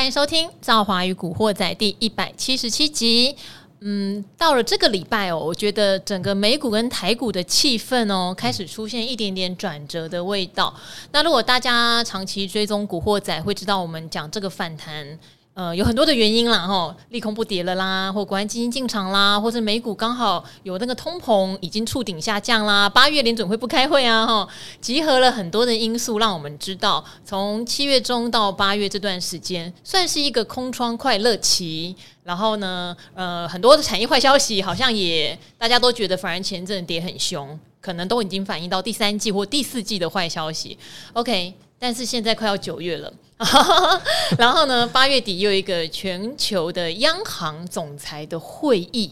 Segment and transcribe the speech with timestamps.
[0.00, 3.36] 欢迎收听《赵华与古惑仔》第一百七十七集。
[3.80, 10.74] 嗯，到了这个礼拜哦，我觉得整个美股跟台股的气氛哦，开始出现一点点转折的味道。
[11.12, 15.18] 那如果大家长期追踪《古惑仔》，会知道我们讲这个反弹。
[15.60, 24.48] 呃，有很多的原因啦，哈，利空不跌了啦，或国安基金进场啦，或是美股刚好有那个通膨已经触顶下降啦，八月联准会不开会啊，哈，
[24.80, 31.94] 集合了很多的因素，让我们知道，从七月中到八月这段时间，算是一个空窗快乐期。
[32.22, 40.78] 然后呢，呃，很多的产业坏消息好像也大家都觉得，反而前阵跌很凶，可能都已经反映到第三季或第四季的坏消息。
[41.12, 43.12] OK，但是现在快要九月了。
[44.36, 49.10] 然后呢，八月底又有一个全球的央行总裁的会议，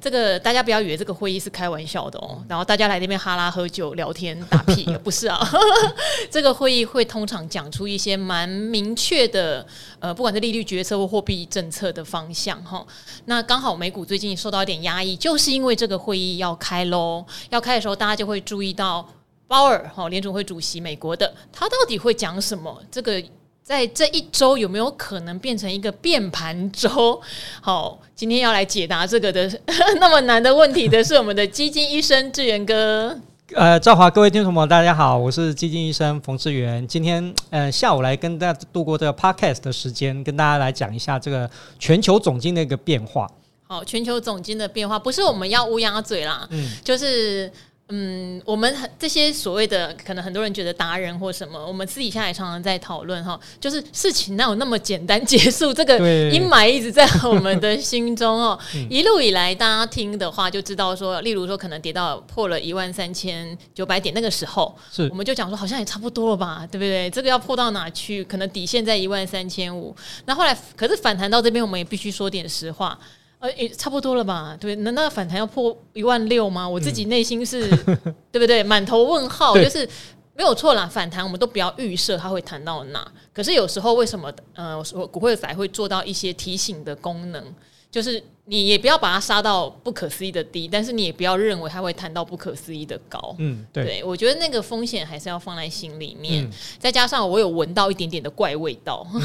[0.00, 2.40] 这个大家不要以为这个会议是开玩笑的哦。
[2.48, 5.44] 然后大家来那边哈拉喝酒聊天打屁， 不是啊。
[6.30, 9.66] 这个会议会通常讲出一些蛮明确的，
[9.98, 12.86] 呃，不管是利率决策或货币政策的方向哈。
[13.24, 17.24] 那刚好美股最近受到一点压抑，就是因为这个会议要开喽。
[17.50, 19.04] 要开的时候，大家就会注意到
[19.48, 22.80] 鲍尔哈联储会主席美国的，他到底会讲什么？
[22.90, 23.20] 这个。
[23.60, 27.20] 在这一周有没有可能变成一个变盘周？
[27.60, 29.46] 好，今天要来解答这个的
[30.00, 33.14] 那么难的问题的是我们的基金医生志源哥。
[33.54, 36.88] 呃，赵华，各位听众朋友，大家好，我是基金医生冯志源。
[36.88, 43.30] 今天呃下午来跟大家度过这个 podcast 的时间，跟大家来讲一下这个全球总金的一个变化。
[43.66, 47.52] 好，全球总金的变化不是我们要乌鸦嘴啦，嗯，就是。
[47.90, 55.72] 嗯，我们这些所谓的可能很多人觉得达人或什么，我们私底下也常常在讨论哈，就是事情哪有那么简单结束？
[55.72, 55.96] 这个
[56.30, 58.58] 阴霾一直在我们的心中哦。
[58.90, 67.08] 一路以来，大家听的话就知道说，例如说可能跌到破了一万三千九百点那个时候，是我们就讲说好像也差不多了吧，对不对？
[67.08, 68.22] 这个要破到哪去？
[68.24, 69.96] 可能底线在一万三千五。
[70.26, 72.98] 那后来可是反弹到这边，我们也必须说点实话。
[73.38, 74.56] 呃，也差不多了吧？
[74.60, 76.68] 对，难道反弹要破一万六吗？
[76.68, 78.62] 我自己内心是，嗯、 对不对？
[78.62, 79.88] 满头问号，就是
[80.34, 80.86] 没有错啦。
[80.86, 87.42] 反弹我们都不要预设它会弹到哪，可是有时候为什么呃，我股会仔会做到一些提醒的功能，
[87.90, 88.22] 就是。
[88.50, 93.36] 你也不要把它杀到不可思议的低，但是你也不要认为它会弹到不可思议的高。
[93.38, 96.44] 嗯，对，对，我觉得那个风险还是要放在心里面。
[96.44, 99.06] 嗯、再加上我有闻到一点点的怪味道。
[99.12, 99.20] 嗯、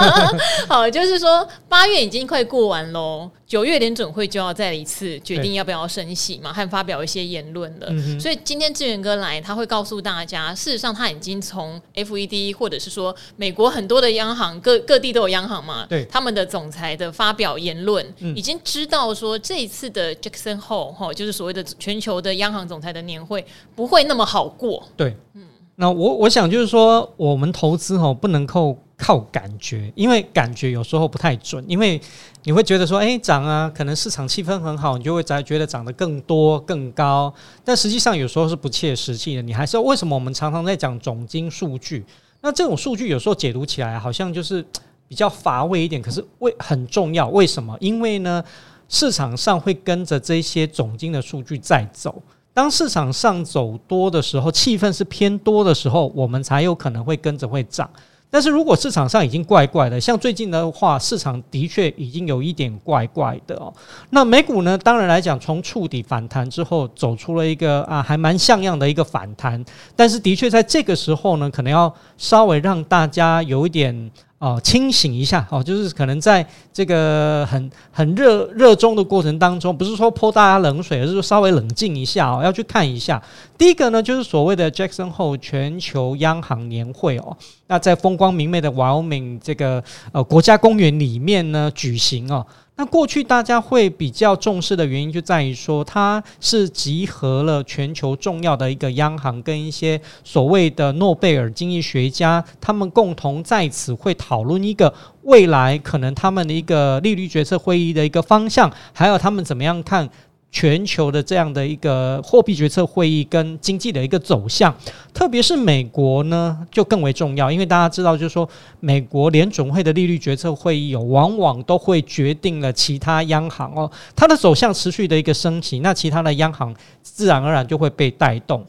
[0.66, 7.88] 好，就是说八月已经快过完喽，九月联准会就要再一次决定要不要升息嘛，和发表一些言论了。
[7.90, 18.58] 嗯、所以今天志源哥来，他会告诉大家，事实上他已经从 FED 或者是说美国很多的央行各各地都有央行嘛，对，他们的总裁的发表言论、嗯、已经。
[18.64, 24.82] 知道说这一次的 Jackson Hole 哈，就是所谓的全球的央行总裁的年会不会那么好过。
[24.96, 25.46] 对，嗯，
[25.76, 32.00] 那我我想就是说，我们投资哈不能够靠感觉，因为感觉有时候不太准，因为
[32.44, 37.32] 你会觉得说，哎，涨啊，可能市场气氛很好，你就会再觉得涨得更多更高，
[37.64, 39.42] 但实际上有时候是不切实际的。
[39.42, 42.04] 你还是要为什么我们常常在讲总经数据？
[42.40, 44.64] 那这种数据有时候解读起来好像就是。
[45.12, 47.28] 比较乏味一点，可是为很重要。
[47.28, 47.76] 为什么？
[47.80, 48.42] 因为呢，
[48.88, 52.22] 市场上会跟着这些总经的数据在走。
[52.54, 57.86] 当市场上走多的时候，气氛是偏多的时候，我们才有可能会跟着会涨。
[58.30, 63.70] 但是如果市场上已经怪怪的，像最近的话，市场的确已经有一点怪怪的哦。
[64.08, 64.78] 那美股呢？
[64.78, 69.62] 当然来讲，从触底反弹之后，走出了一个啊，还蛮像样的一个反弹。
[69.94, 74.10] 但是的确在这个时候呢，可能要稍微让大家有一点。
[74.42, 83.22] 哦，清醒一下哦，就是可能在这个很很热热衷的过程当中，不是说泼大家冷水，而是说稍微冷静一下哦，要去看一下。
[83.56, 87.36] 第一个呢，就是所谓的 Jackson Hole 全球央行年会哦，
[87.68, 89.80] 那在风光明媚的 Wyoming 这个
[90.10, 92.44] 呃国家公园里面呢举行哦。
[92.74, 104.92] 那过去大家会比较重视的原因，就在于说它是集合了全球重要的一个央行跟一些所谓的诺贝尔经济学家，他们共同在此会讨论一个
[105.22, 110.08] 未来可能他们的一个利率决策会议的一个方向，还有他们怎么样看。
[110.52, 114.72] 全球的这样的一个货币决策会议跟经济的一个走向，
[115.12, 126.72] 特别是美国呢，就更为重要，因为大家知道，就是说美国联准会的利率决策会议有往往都会决定了其他央行哦，它的走向持续的一个升级，那其他的央行
[127.02, 128.64] 自然而然就会被带动。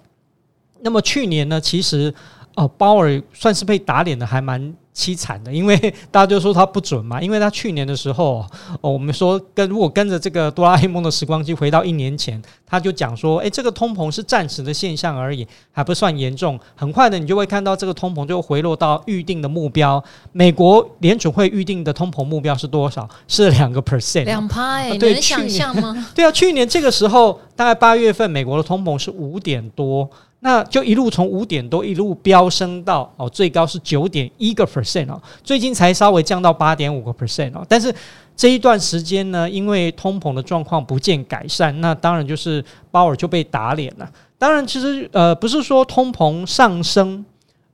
[0.80, 2.14] 那么去年呢，其实。
[2.56, 5.76] 哦，鲍尔算是被打脸的还蛮凄惨的，因为
[6.12, 8.46] 大家就说他不准嘛，因为他去年的时候，
[8.82, 20.04] 哦，我们说跟如果跟着这个哆啦 A 梦的时光机回到一年前，他就讲说，诶，这个通膨是暂时的现象而已，还不算严重，很快的你就会看到这个通膨就回落到预定的目标。
[20.32, 23.10] 美国联储会预定的通膨目标是多少？
[23.28, 26.06] 是两个 percent，两趴，哎，对，能想象吗？
[26.14, 30.08] 对啊，去年这个时候大概八月份，美国的通膨是五点多。
[30.44, 37.66] 那就一路从五点多一路飙升到哦，最高是九点一个 percent 哦，最近才稍微降到八点五个 percent 哦。
[37.70, 37.96] 但是
[38.36, 42.62] 这一段时间呢，因为通膨的状况不见改善，那当然就是
[42.92, 44.12] 鲍尔就被打脸了。
[44.38, 47.24] 当然，其实呃不是说通膨上升。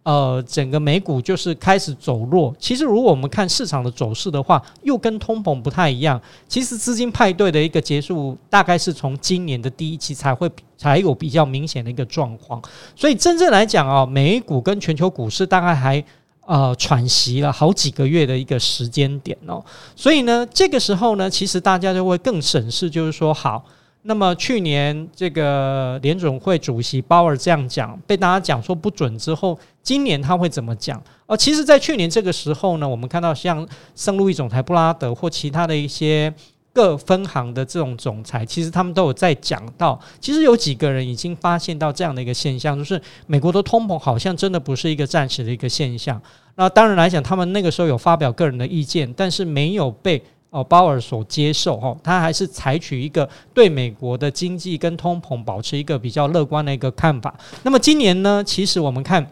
[0.09, 2.51] 呃，整个美股就是开始走弱。
[2.57, 6.19] 其实，如果我们看市场的走势的话，又跟通膨不太一样。
[6.47, 12.59] 其实，资金派对的一个结束，大概是从今年的第一期才会才有比较明显的一个状况。
[12.95, 16.03] 所以，真正来讲啊，美股跟全球股市大概还
[16.47, 19.63] 呃喘息了好几个月的一个时间点哦。
[19.95, 23.63] 所以呢，这个时候呢，其实大家就会更审视，就是说好。
[24.03, 31.01] 那么去年这个联准会主席鲍尔这样讲，被大家讲说不准之后，今年他会怎么讲？
[31.27, 36.33] 而其实，在去年这个时候呢，我们看到像圣路易总裁布拉德或其他的一些
[36.71, 46.19] 各分行的这种总裁，其实他们都有在讲到，其实有几个人已经发现到这样的一个现象，就是美国的通膨好像真的不是一个暂时的一个现象。
[46.55, 50.23] 那当然来讲，他们那个时候有发表个人的意见，但是没有被。
[50.49, 57.33] 哦，鲍尔所接受哈，他还是采取一个对美国的经济跟通膨保持一个比较乐观的一个看法。
[57.63, 59.25] 那么今年呢，其实我们看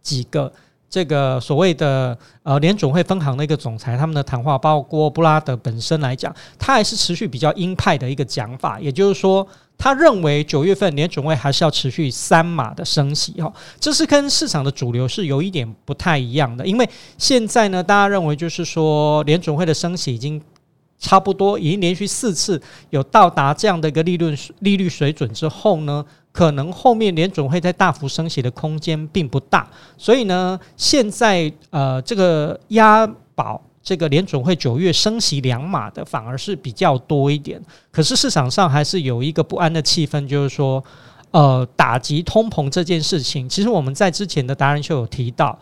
[0.00, 0.52] 几个
[0.88, 9.46] 这个所谓的呃联总会分行的一个总裁他们的谈话，包括布拉德本身来讲，他还是持续比较鹰派的一个讲法，也就是说。
[9.82, 13.50] 他认为九月份联准会还是要持续三码的升息哈，
[13.80, 16.86] 这是跟市场的主流是有一点不太一样的，因为
[17.16, 20.38] 现在呢，大家认为就是说联准会的升息已经
[20.98, 22.60] 差不多，已经连续四次
[22.90, 29.66] 有到达这样的一个利润利率水准之后呢，可能后面联准会再大幅升息的空间并不大，
[29.96, 33.62] 所以呢，现在呃这个押宝。
[33.82, 37.60] 这个联准会九月升息两码的反而是比较多一点，
[37.90, 40.84] 可是市场上还是有一个不安的气氛，就是说，
[41.30, 45.58] 呃，打击通膨这件事情，其实我们在之前的达人秀有提到，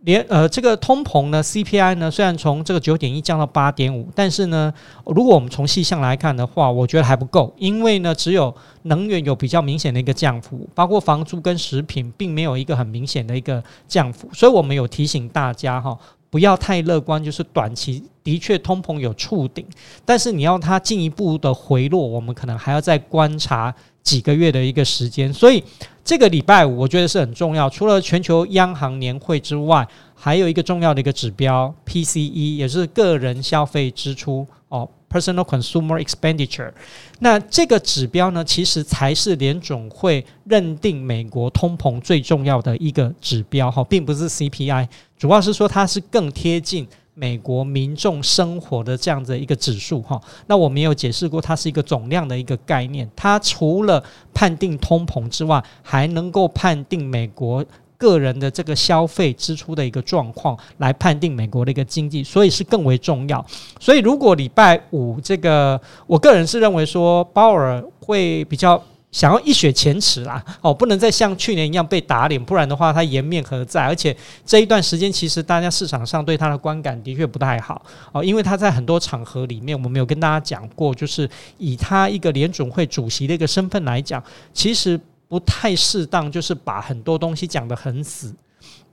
[0.00, 4.72] 连呃这个通膨呢，CPI 呢，虽然从这个九点一降到八点五，但是呢，
[5.04, 8.52] 如果我们从细项来看的话，我觉得还不够，因为呢，只有
[8.84, 15.98] 能源有比较明显的一个降幅，包括房租跟食品并没有一个很明显的一个降幅，所以我们有提醒大家哈。
[16.32, 19.66] 不要太乐观，就是短期的确通膨有触顶，
[20.02, 25.30] 但是你要它进一步的回落，我们可能还要再观察几个月的一个时间。
[25.30, 25.62] 所以
[26.02, 34.88] 这个礼拜五我觉得是很重要，除了全球央行年会之外，还有一个重要的一个指标 PCE，也是个人消费支出哦。
[35.12, 36.72] Personal consumer expenditure，
[37.18, 44.88] 那这个指标呢，其实才是联总会认定美国通膨最重要的一个指标哈，并不是 CPI，
[45.22, 46.84] 主要是说它是更贴近
[47.14, 50.20] 美国民众生活的这样子一个指数哈。
[50.48, 54.02] 那我们也有解释过，它是一个总量的一个概念，它除了
[54.34, 57.64] 判定通膨之外，还能够判定美国。
[57.96, 63.46] 个人的这个消费支出的一个状况来判定美国的一个经济，所以是更为重要。
[63.78, 73.84] 所以如果礼拜五这个，我个人是认为说鲍尔会比较想要一雪前耻啦，哦，不能再像去年一样被打脸，不然的话他颜面何在？
[73.84, 84.20] 而且这一段时间其实大家市场上对他的观感的确不太好哦，因为他在很多场合里面，我们有跟大家讲过，就是以他一个联准会主席的一个身份来讲，
[84.52, 84.98] 其实。
[85.28, 88.34] 不太适当，就是把很多东西讲得很死。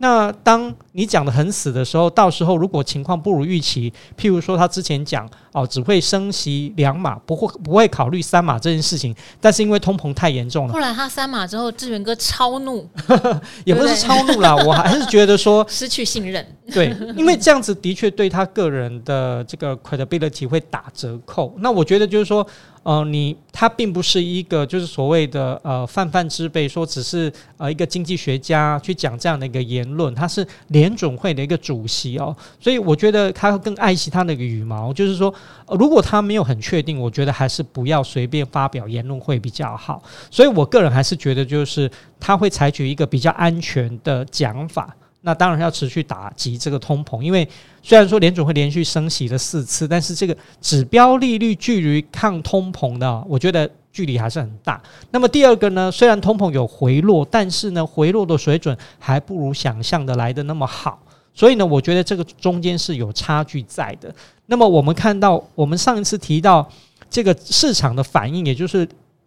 [0.02, 12.88] 那当你讲的很死的时候，到时候如果情况不如预期，譬如说他之前讲哦，只会升息两码，不会不会考虑三码这件事情，但是因为通膨太严重了，后来他三码之后，志远哥超怒，
[13.66, 21.54] 也不是超怒啦，我还是觉得说 失去信任， 对，因为这样子的确对他个人的这个 credibility 会打折扣。
[21.60, 22.46] 那我觉得就是说。
[22.84, 35.34] 呃，你他并不是一个就是所谓的呃泛泛之辈，说只是呃一个经济学家去讲这样的一个言论，他是联准会的一个主席哦，所以我觉得他更爱惜他那个羽毛，就是说，
[35.78, 40.02] 如果他没有很确定，我觉得还是不要随便发表言论会比较好。
[40.32, 44.96] 所以我个人还是觉得，就是他会采取一个比较安全的讲法。
[45.22, 47.46] 那当然要持续打击这个通膨，因为
[47.84, 54.82] 虽然说联准会连续升息了四次，但是这个指标利率距离抗通膨的，我觉得距离还是很大。
[55.12, 61.00] 那么第二个呢，虽然通膨有回落，但是呢，回落的水准还不如想象的来的那么好。
[61.34, 64.14] 所以呢，我觉得这个中间是有差距在的。
[64.48, 66.68] 那么我们看到，我们上一次提到
[67.10, 68.86] 这个市场的反应，也就是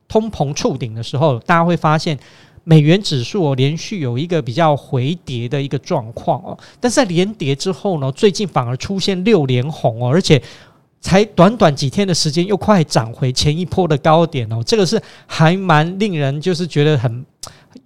[0.09, 2.19] 通膨触顶的时候，大家会发现
[2.65, 6.59] 美元指数哦，连续有一个比较回跌的一个状况哦。
[6.79, 10.43] 但是在连跌之后呢，最近反而出现六连红哦，而且
[11.03, 14.63] 才短短几天的时间，又快涨回前一波的高点哦。
[14.65, 17.23] 这个是还蛮令人就是觉得很。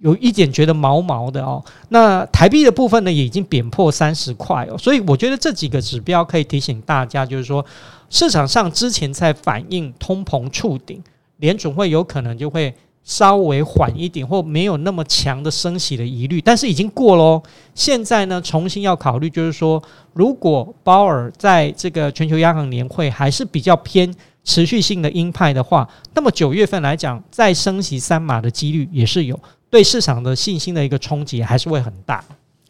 [0.01, 7.65] 有一点觉得毛毛的哦，那台币的部分呢，也已经贬破三十块哦，所以我觉得这几个指标可以提醒大家，就是说
[8.09, 11.01] 市场上之前在反映通膨触顶，
[11.37, 12.71] 联总会有可能就会
[13.07, 17.41] 稍微缓一点，或没有那么强的升息的疑虑，但是已经过喽。
[17.73, 29.39] 现在呢，重新要考虑，就是说如果鲍尔在这个全球央行年会还是比较偏持续性的鹰派的话，那么九月份来讲，再升息三码的几率也是有。
[29.69, 32.21] 对市场的信心的一个冲击还是会很大。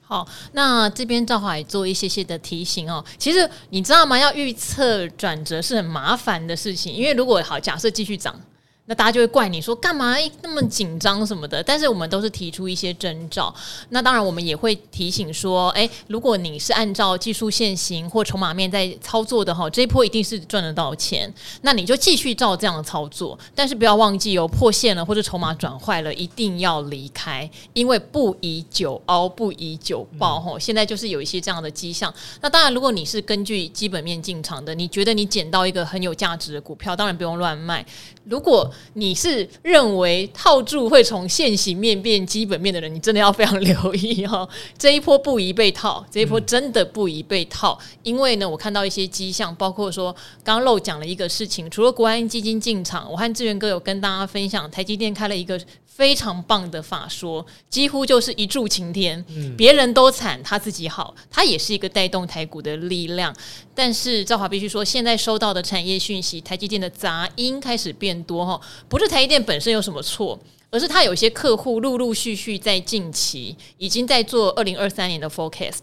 [0.04, 3.04] 好，那这边赵华也做一些些的提醒哦。
[3.18, 4.16] 其实你知道吗？
[4.20, 8.40] 要预测转折是很麻烦的事情，因为如果好假设继续涨。
[8.88, 13.54] 那大家就会怪你说干嘛那么紧张什么的，但是我们都是提出一些征兆。
[13.90, 21.32] 那当然，我们也会提醒说，诶，如果你是按照技术线型或筹码面在操作的哈，这一波一定是赚得到钱。
[21.62, 30.58] 那你就继续照这样的操作，但是不要忘记哦，破线了或者筹码转坏了，一定要离开，因为不宜久凹，不宜久爆哈。
[30.60, 32.14] 现在就是有一些这样的迹象。
[32.40, 37.86] 那当然，如果你是根据基本面进场的，你觉得你捡到一个很有价值的股票，当然不用乱卖。
[38.24, 44.48] 如果你是认为套住会从现形面变基本面的人，你真的要非常留意哦。
[44.78, 50.12] 这一波不宜被套，这一波真的不宜被套，因为呢，我看到一些迹象，包括说
[50.44, 55.60] 刚刚漏讲了一个事情，除了国安基金进场，我和志源哥有跟大家分享，台积电开了一个。
[55.98, 59.26] 非常棒的法说，几乎就是一柱擎天，
[59.58, 63.36] 别人都惨，他自己好，他也是一个带动台股的力量。
[63.74, 70.40] 但是赵华必须说，现在收到的产业讯息，台积电的杂音开始变多哈，不是台积电本身有什么错，
[70.70, 75.80] 而是他有些客户陆陆续续在近期已经在做二零二三年的 forecast，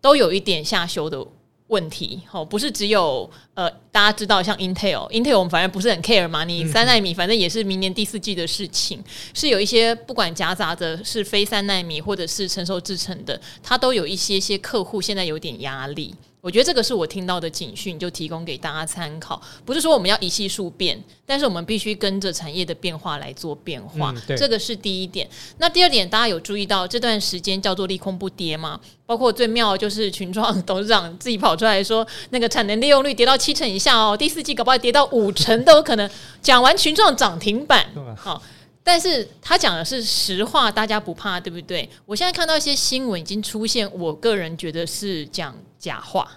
[0.00, 1.24] 都有一点下修的
[1.72, 9.02] 问题，哦，不是只有呃，大家知道像 Intel，Intel 我们反正不是很 care 嘛，你三纳米反正也是明年第四季的事情，
[9.32, 16.14] 是有一些不管夹杂的是非三纳米或者是成熟制成的，它都有一些些客户现在有点压力。
[16.42, 19.40] 我觉得这个是我听到的警讯，就提供给大家参考。
[19.64, 24.12] 不是说我们要一系数变，但是我们必须跟着产业的变化来做变化。
[24.12, 25.26] 嗯、这个是第一点。
[25.58, 28.80] 那第二点，大家有注意到这段时间叫做利空不跌吗？
[29.06, 36.10] 包括最妙的就是群创董事长自己跑出来说，那个产能利用率跌到七成以下哦，第四季搞不好跌到五成都有可能。
[36.42, 37.86] 讲完群创涨停板，
[38.18, 38.42] 好。
[38.84, 41.88] 但是他讲的是实话，大家不怕，对不对？
[42.04, 46.30] 我现在看到一些新闻已经出现，我个人觉得是讲假话，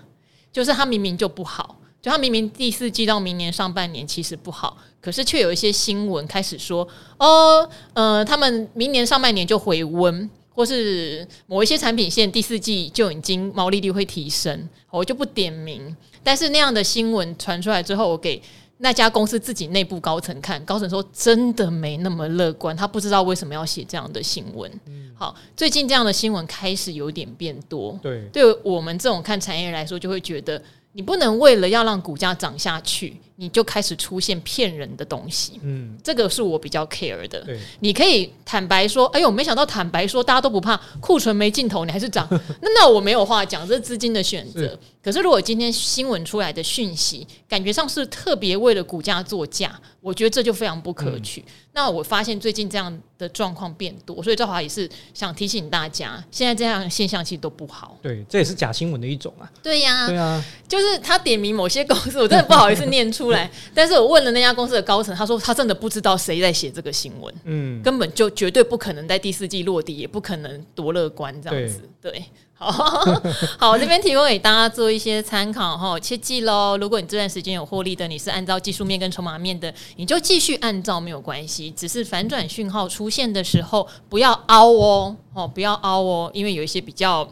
[0.52, 6.88] 就是他明明就不好，就他明明第四季到明年上半年其实不好，可是却有一些新闻开始说，
[7.20, 15.96] 哦，呃，他们明年上半年就回温，或是某一些产品线第四季就已经毛利率会提升，我就不点名。
[16.24, 18.42] 但是那样的新闻传出来之后，我给。
[18.78, 24.70] 那家公司自己内部高层看，高层说真的没那么乐观，他不知道为什么要写这样的新闻。
[24.88, 27.98] 嗯、好，最近这样的新闻开始有点变多。
[28.04, 33.16] 对，对我们这种看产业来说，就会觉得你不能为了要让股价涨下去。
[33.38, 37.42] 你就开始出现骗人的东西，嗯，这个是我比较 care 的。
[37.42, 42.26] 对，你可以坦白说，哎呦，没想到坦白说，大家都不怕库存没尽头，你还是涨，
[42.62, 44.80] 那那我没有话讲，这是资金的选择。
[45.04, 51.42] 可是如果今天新闻出来的讯息，感觉上是特别为了股价作价，我觉得这就非常不可取。
[51.42, 57.96] 嗯、那我发现最近这样的状况变多，所以赵华也是想提醒大家，现在这样的现象其实都不好。
[58.02, 59.46] 对，这也是假新闻的一种啊。
[59.62, 63.25] 对呀，对啊，就是他点名某些公司，我真的不好意思念出。
[63.26, 72.72] 出来，但是我问了那家公司的高层，他说他真的不知道谁在写这个新闻，嗯，根本就绝对不可能在第四季落地，也不可能多乐观这样子，对，对，好，
[73.58, 87.28] 好，我这边提供给大家做一些参考哈，切记喽，如果你这段时间有获利的，你是按照技术面跟筹码面的，你就继续按照没有关系，只是反转讯号出现的时候不要凹哦，哦，不要凹哦，因为有一些比较。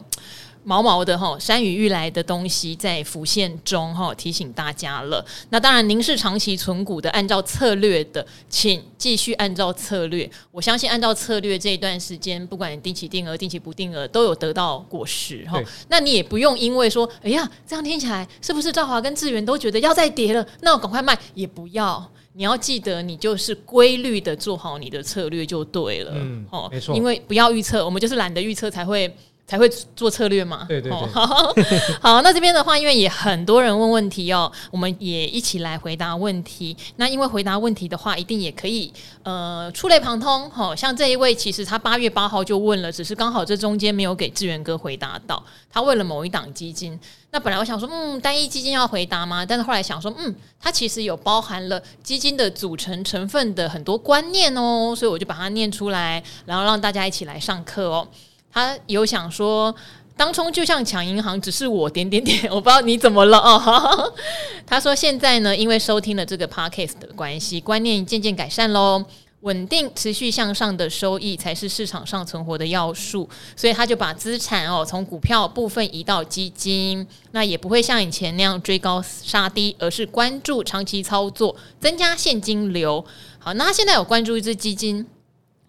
[0.64, 5.24] 毛毛的哈，山雨欲来的东西在浮现中哈，提醒大家了。
[5.50, 10.28] 那当然，您是长期存股的，按照策略的，请继续按照策略。
[10.50, 15.62] 我相信，按照策略这一段时间，不管你定期定额、定期不定额，都有得到果实哈。
[15.88, 20.46] 那你也不用因为说，哎呀，这样听起来是不是赵华跟志远都觉得要再跌了？
[20.62, 22.10] 那我赶快卖也不要。
[22.36, 26.12] 你要记得，你就是规律的做好你的策略就对了。
[26.14, 29.14] 嗯，哦，没错，因为不要预测，我们就是懒得预测才会。
[29.46, 30.64] 才会做策略嘛？
[30.66, 31.06] 对对对。
[31.12, 31.54] 好，
[32.00, 36.74] 好，那这边的话，因为也很多人问问题哦，我们也一起来回答问题。
[36.96, 38.90] 那因为回答问题的话，一定也可以
[39.22, 40.50] 呃触类旁通。
[40.50, 45.42] 好，像这一位，其实他八月八号就问了，只是刚好这中间没有给志源哥回答到。
[45.70, 46.98] 他问了某一档基金，
[47.30, 49.44] 那本来我想说，嗯，单一基金要回答吗？
[49.44, 58.08] 但是后来想说，嗯，它其实有包含了基金的组成成分的很多观念哦，所以我就把它念出来，然后让大家一起来上课哦。
[58.54, 59.74] 他有想说，
[60.16, 64.14] 当初就像抢银行，只是我点点点， 我不知道你怎么了哦。
[64.64, 69.04] 他说现在呢，因为收听了这个 podcast 的关系，观念渐渐改善喽，
[69.40, 83.04] 稳定持续向上的收益才是市场上存活的要素，所以他就把资产哦从股票部分移到基金，那也不会像以前那样追高杀低，而是关注长期操作，增加现金流。
[83.40, 85.04] 好，那他现在有关注一支基金。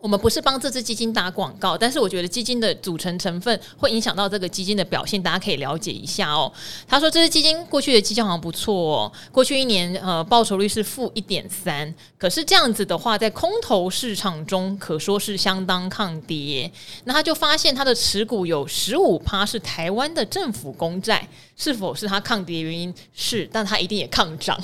[0.06, 6.54] 我们不是帮这支基金打广告，但是我觉得基金的组成成分会影响到这个基金的表现，大家可以了解一下哦。
[6.88, 16.72] 他说这支基金过去的绩效好像不错哦，过去一年呃报酬率是负一点三，可是这样子的话，在空头市场中可说是相当抗跌。
[17.06, 21.28] 那他就发现他的持股有十五趴是台湾的政府公债。
[21.58, 22.94] 是否是它抗跌的原因？
[23.14, 24.60] 是，但它一定也抗涨。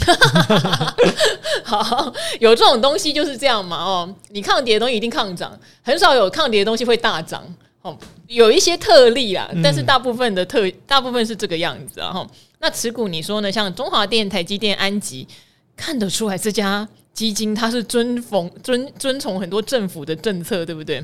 [1.64, 3.78] 好，有这种东西就是这样嘛？
[3.78, 7.44] 哦，你抗跌的东西一定抗涨，很少有抗跌的东西会大涨。
[7.82, 12.12] 哦，有一些特例啊，但是大部分的特大部分是这个样子啊。
[12.12, 12.28] 哈，
[12.60, 13.52] 那持股你说呢？
[13.52, 15.28] 像中华电、台积电、安吉，
[15.76, 21.04] 看得出来这家基金它是遵奉遵遵从很多政府的政策，对不对？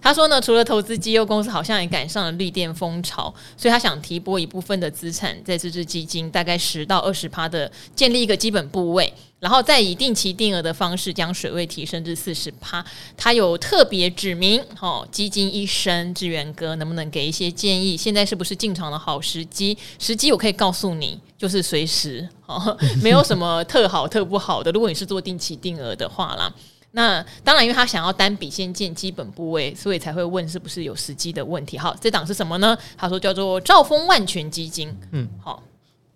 [0.00, 12.84] 他说呢，除了投资绩优公司，好像也赶上了绿电风潮，所以他想提拨一部分的资产在这支基金，大概十到二十趴的建立一个基本部位，然后再以定期定额的方式将水位提升至四十趴。
[13.16, 17.96] 他有特别指明，哦，基金医生志远哥能不能给一些建议？
[17.96, 19.76] 现在是不是进场的好时机？
[19.98, 24.70] 时机我可以告诉你，就是随时哦，没有什么特好特不好的。
[24.70, 26.52] 如果你是做定期定额的话啦。
[26.96, 31.76] 那当然，因为他想要单笔先建基本部位，所以才会问是不是有时机的问题。
[31.76, 32.76] 好，这档是什么呢？
[32.96, 34.96] 他说叫做兆丰万全基金。
[35.10, 35.62] 嗯，好。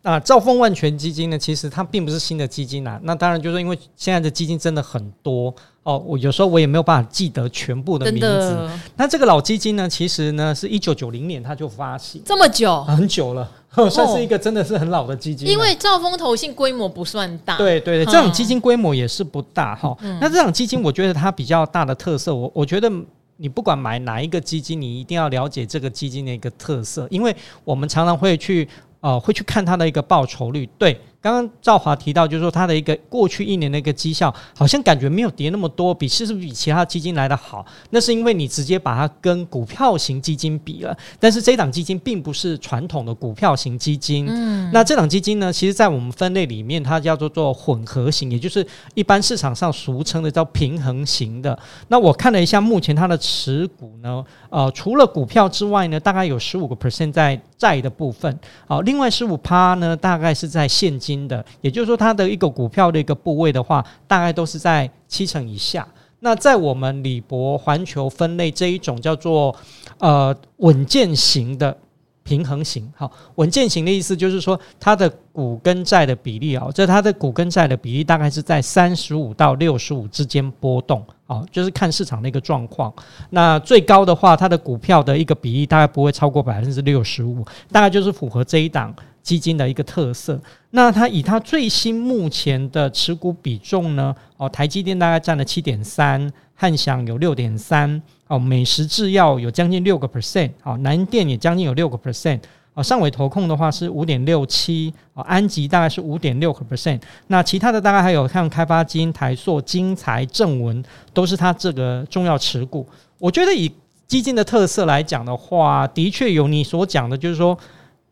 [0.02, 2.98] 那兆丰万全基金呢，其实它并不是新的基金啊。
[3.02, 8.70] 那当然就是因为现在的基金真的很多哦，我有时候我也没有办法记得全部的名字。
[8.96, 13.50] 那这个老基金呢，其实呢是一九九零年它就发行，这么久，很久了。
[13.88, 19.96] 算是一个真的是很老的基金，因为兆丰投信规模不算大，对对对，这种基金规模也是不大哈。
[20.20, 22.90] 那这种基金，我觉得它比较大的特色，我我觉得
[23.36, 28.68] 你不管买哪一个基金，你一定要了解这个基金的一个特色，因为我们常常会去
[29.00, 31.00] 啊会去看它的一个报酬率，对。
[31.22, 37.64] 刚刚赵华提到，就是说他的一个过去一年的一个绩效，好像感觉没有跌那么多，比是不是比其他基金来的好？
[37.90, 40.96] 那是因为你直接把它跟股票型基金比了。
[41.18, 44.26] 但是这档基金并不是传统的股票型基金。
[44.30, 51.58] 嗯，那这档基金呢，其实在我们分类里面，它叫做做混合型，也就是一般市场上俗称的叫平衡型的。
[51.88, 61.09] 那我看了一下，目前它的持股呢，呃，除了股票之外呢，大概有十五个 percent 在债的部分，好，另外十五趴呢，大概是在现金。
[61.10, 65.84] 新的，也就是说，它的一个股票的一个部位的话，大概都是在七成以下。
[66.20, 69.54] 那在我们李博环球分类这一种叫做
[69.98, 71.76] 呃稳健型的
[72.22, 82.92] 平衡型，好，稳健型的意思就是说，它的股跟债的比例啊，这它的股跟债的比例大概是在三十五到六十五之间波动，好，就是看市场的一个状况。
[83.30, 88.94] 那最高的话，它的股票的一个比例大概不会超过百分之六十五，大概就是符合这一档。
[89.22, 90.40] 基金的一个特色，
[90.72, 94.14] 那它以它最新目前的持股比重呢？
[94.36, 102.40] 哦，台积电大概占了七点三，汉翔有六点三，哦，美食制药有将近六个 percent，哦，南电也将近有六个 percent，
[102.74, 110.80] 哦，上尾投控的话是五点六七，哦，安吉大概是五点六个 percent，那其他的大概还有像开发金、台塑、金财、正文，
[111.12, 112.86] 都是它这个重要持股。
[113.18, 113.70] 我觉得以
[114.06, 117.58] 基金的特色来讲的话，的确有你所讲的，就是说。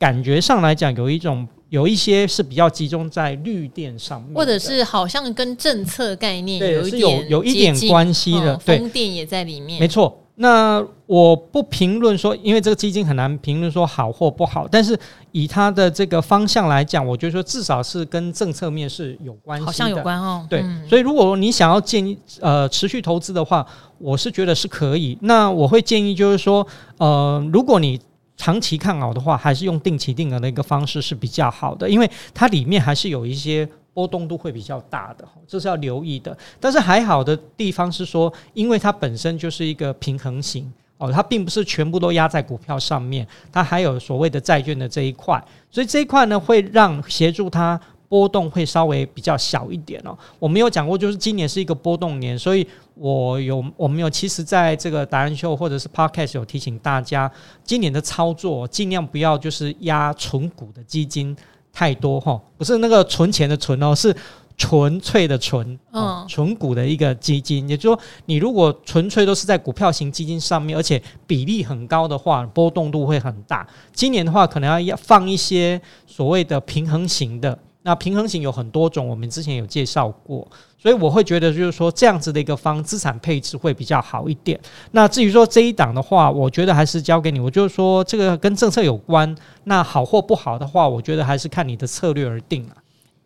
[0.00, 9.78] 感觉上来讲，有一种有一些是比较集中在绿电上面，或者是好像跟政策概念有一点有有一点关系的，对，风电也在里面。
[9.78, 14.98] 没错，那我不评论说，因为这个基金很难评论说好或不好，但是
[15.32, 20.46] 以它的这个方向来讲，我觉得说至少是跟政策面是有关系的，好像有关哦。
[20.48, 23.66] 对，所以如果你想要建议呃持续投资的话，
[23.98, 25.18] 我是觉得是可以。
[25.22, 26.66] 那我会建议就是说，
[26.98, 28.00] 呃，如果你
[28.38, 36.34] 长期看好的话，还是用定期定额的一个方式是比较好的，因为它里面还是有一些波动度会比较大的，这是要留意的。
[36.58, 47.78] 但是还好的地方是说，因为它本身就是一个平衡型哦，它并不是全部都压在股票上面，它还有所谓的债券的这一块，所以这一块呢会让协助它。
[48.08, 50.16] 波动会稍微比较小一点哦。
[50.38, 57.30] 我没有讲过，就是今年是一个波动年，所以我有我们有其实在这个达人秀或者是 Podcast 有提醒大家，
[57.62, 61.36] 今年的操作尽量不要就是压纯股的基金
[61.72, 64.16] 太多哈，不是那个存钱的存哦，是
[64.56, 67.68] 纯粹的纯，嗯，纯股的一个基金。
[67.68, 73.64] 也就是说，你如果纯粹都是在股票型基金上面，而且比例很高的话，波动度会很大。
[73.92, 77.56] 今年的话，可能要要放一些所谓的平衡型的。
[77.88, 80.46] 那平衡型有很多种，我们之前有介绍过，
[80.78, 84.60] 所以我会觉得就是说这样子的一个方资产配置会比较好一点。
[84.90, 87.40] 那至于说这一档的话，我觉得还是交给你。
[87.40, 92.76] 我就是说这个跟政策有关，那好或不好的话，我觉得还是看你的策略而定了。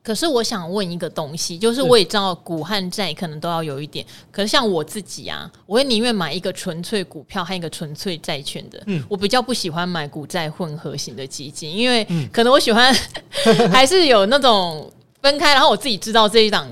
[0.02, 8.82] 可是我想问一个东西，就是我也知道股和债可能都要有一点，可是像我自己啊，我会宁愿买一个纯粹股票和一个纯粹债券的。
[8.86, 12.92] 嗯，我比较不喜欢买股债混合型的基金，因为可能我喜欢
[13.70, 16.68] 还是有那种分开，然后我自己知道这一档，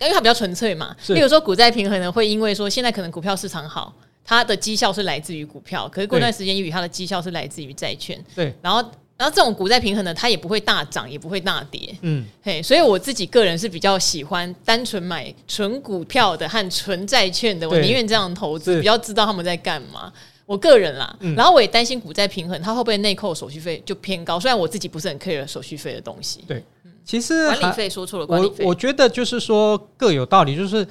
[0.00, 0.92] 因为它比较纯粹嘛。
[1.06, 8.20] 比如说股债平衡呢，会因为说现在可能股票市场好，它的绩效是来自于股票，可是过段时间，因为它的绩效是来自于债券。
[8.34, 8.84] 对，然后。
[9.16, 11.96] 然后这种股债平衡呢，它也不会大涨，也不会大跌。
[12.02, 20.12] 嗯，嘿，所以我自己个人是比较喜欢单纯买纯股票的和纯债券的，我宁愿这样投资，比较知道他们在干嘛。
[20.44, 24.38] 我个人啦，嗯、然后我也担心股债平衡，它会不会内扣手续费就偏高？
[24.38, 26.44] 虽然我自己不是很 care 手续费的东西。
[26.46, 26.62] 对，
[27.04, 30.86] 其实管理费说错了，管理费我我觉得就是说各有道理，就是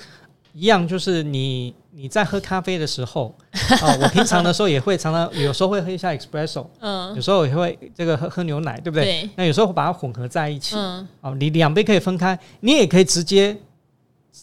[0.55, 1.75] 一样，就是你。
[1.97, 3.33] 你在喝咖啡的时候，
[3.81, 9.05] 哦， 我平常的时候也会常常，有时候会喝一下 espresso，嗯，有时候也会这个喝喝牛奶，对不对？
[9.05, 9.29] 对。
[9.37, 13.55] 那有时候会把它混合在一起，嗯，哦，你两杯可以分开，你也可以直接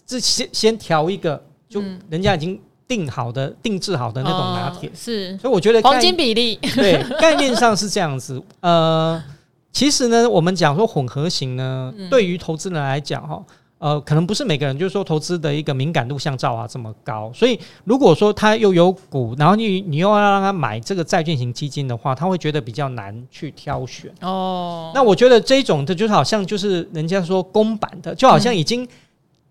[0.06, 5.36] 这先先调一个，就人家已经定好的、嗯、定制好的那种拿铁，是。
[5.36, 8.42] 所以我觉得黄金比例，对，概念上是这样子。
[8.60, 9.22] 呃，
[9.70, 13.44] 其实呢，我们讲说混合型呢，嗯、对于投资人来讲，哈。
[13.82, 24.08] 呃，可能不是每个人就是说投资的一个敏感度像赵华这么高，所以如果说他又有股，然后你你又要让他买这个债券型基金的话，他会觉得比较难去挑选。
[24.20, 28.86] 哦，那我觉得这种的就是好像就是人家说公版的，就好像已经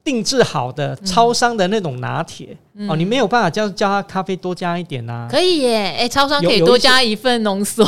[0.02, 5.28] 定制好的超商的那种拿铁、嗯、哦，你没有办法叫叫他咖啡多加一点呐、啊？
[5.30, 7.84] 可以耶，哎、欸，超商可以多加一份浓缩，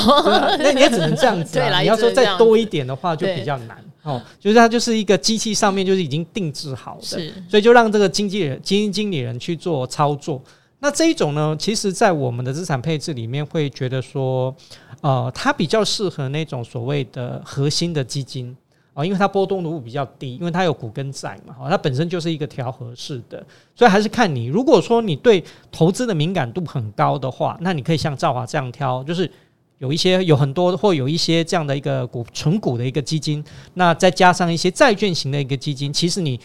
[0.60, 1.63] 那 你也只能这样子、啊。
[1.63, 3.77] 对啦，你要说再多一点的话，就比较难。
[4.03, 10.41] 哦，就是它就是一个机器上面就是已经定制好的，是，所以就让这个经纪人、基金经理人去做操作。
[10.79, 14.53] 那这一种呢，其实在我们的资产配置里面会觉得说，
[14.99, 18.53] 呃，它比较适合那种所谓的核心的基金
[18.93, 23.41] 啊，因为它波动度比较低，因为它有股跟债嘛，它本身就是一个调和式的，
[23.73, 24.47] 所以还是看你。
[24.47, 29.31] 如果说你对投资的敏感度很高的话，那你可以像赵华这样挑，就是。
[29.79, 36.39] 有一些有很多或有一些这样的一个股纯股的一个基金，那再加上一些债券型的一个基金，其实你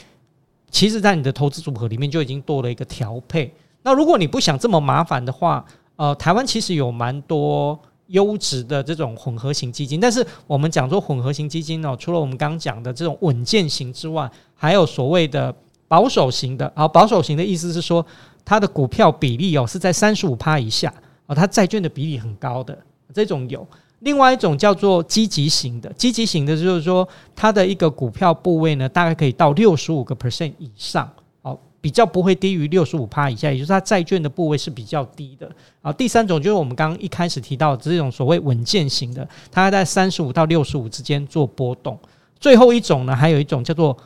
[0.70, 3.50] 其实，在你的投资组合里面就已经多了一个调配。
[3.82, 5.64] 那如果你不想这么麻烦的话，
[5.96, 9.98] 呃，台湾其实有蛮多优质的这种混合型基金。
[9.98, 15.54] 但是我们讲说混合型基金呢，除了我们刚刚讲的这种稳健型之外，还有所谓的
[15.86, 16.70] 保守型的。
[16.76, 18.04] 好，保守型的意思是说，
[18.44, 20.92] 它的股票比例哦是在三十五趴以下
[21.26, 22.76] 啊，它债券的比例很高的。
[23.14, 23.66] 这种有，
[24.00, 31.10] 另外一种叫做积极型的，积极型的就是说，它的一个股票部位呢，大概可以到六十五个 percent 以上，
[31.42, 35.50] 哦，比较不会低于六十五趴以下，也就是它债券的部位是比较低的。
[35.82, 41.98] 啊，第三种就是我们刚刚一开始提到的这种所谓稳健型的，它在三十五到六十五之间做波动。
[42.38, 43.96] 最后一种呢，还有一种叫做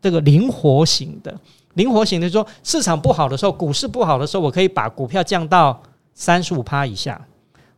[0.00, 1.38] 这个灵活型的，
[1.74, 5.80] 灵活型的说，市场不好的时候，股市不好的时候，我可以把股票降到
[6.14, 7.24] 三十五趴以下。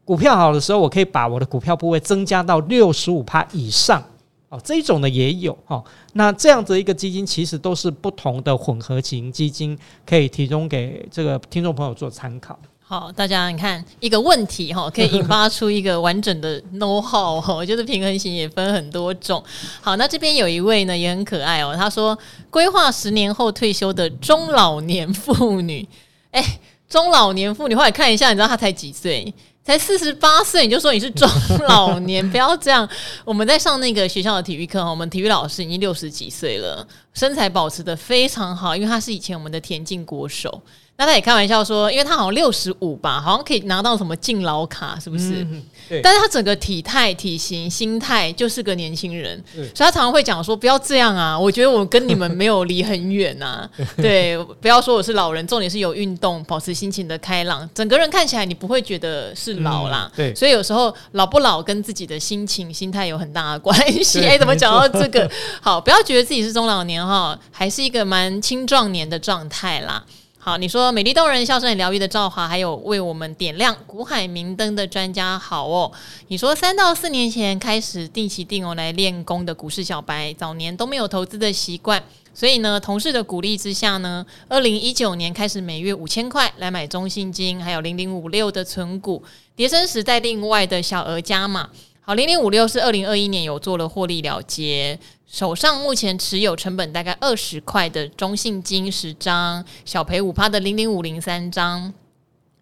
[0.05, 4.03] 股票好的时候，我可以把我的股票部位增加到六十五趴以上，
[4.49, 5.83] 哦，这一种的也有哈。
[6.15, 12.59] 那这样子一个基金，其实都是不同的混合型基金，可以提供给这个听众朋友做参考。
[12.85, 19.43] 好，大家你看一个问题哈， 可以引发出一个完整的 know-how 哈，就是平衡型也分很多种。
[19.81, 22.19] 好，那这边有一位呢也很可爱哦，他说
[22.51, 25.89] 规划十年后退休的中老年妇女，
[26.33, 26.45] 哎，
[26.87, 29.33] 中老年妇女，后来看一下，你知道她才几岁？
[29.65, 31.29] 才四十八岁，你就说你是中
[31.69, 32.29] 老年？
[32.31, 32.89] 不要这样。
[33.25, 40.61] 我们在上那个学校的体育课，我们体育老师已经六十几岁了，身材保持的非常好，因为他是以前我们的田径国手。
[40.99, 45.43] 那他也开玩笑说，因为他好像六十五吧，好像可以拿到什么敬老卡，是不是？
[45.43, 46.01] 嗯、对。
[46.01, 53.71] 但是他整个体态、体型、心态就是个年轻人，所以他常常会讲说：“不要这样啊，我觉得我跟你们没有离很远呐、啊。
[53.97, 60.09] ”对，不要说我是老人，重点是有运动，保持心情的开朗，整个人看起来你不会觉得是老啦。
[60.13, 60.35] 嗯、对。
[60.37, 64.25] 所以有时候老不老跟自己的心情、心态有很大的关系。
[64.25, 65.29] 哎，怎么讲到这个？
[65.61, 70.05] 好，不要觉得自己是中老年哈，还是一个蛮青壮年的状态啦。
[70.45, 75.93] 好，你说美丽动人、笑声很疗愈的赵华，还有为我们点亮股海明灯的专家好哦。
[76.27, 82.03] 你说三到四年前开始定期定额来练功的股市小白，早年都没有投资的习惯，
[82.35, 89.23] 所以呢，同事的鼓励之下呢，二零一九年开始每月五千块来买中信金，还有零零五六的存股，
[89.55, 91.71] 跌升时再另外的小额加码。
[92.01, 94.99] 好，零零五六是二零二一年有做了获利了结。
[95.33, 101.91] 手上目前持有成本大概二十块的中信金十张，小赔五趴的零零五零三张。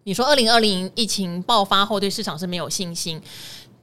[0.05, 3.21] 你说二零二零疫情爆发后对市场是没有信心，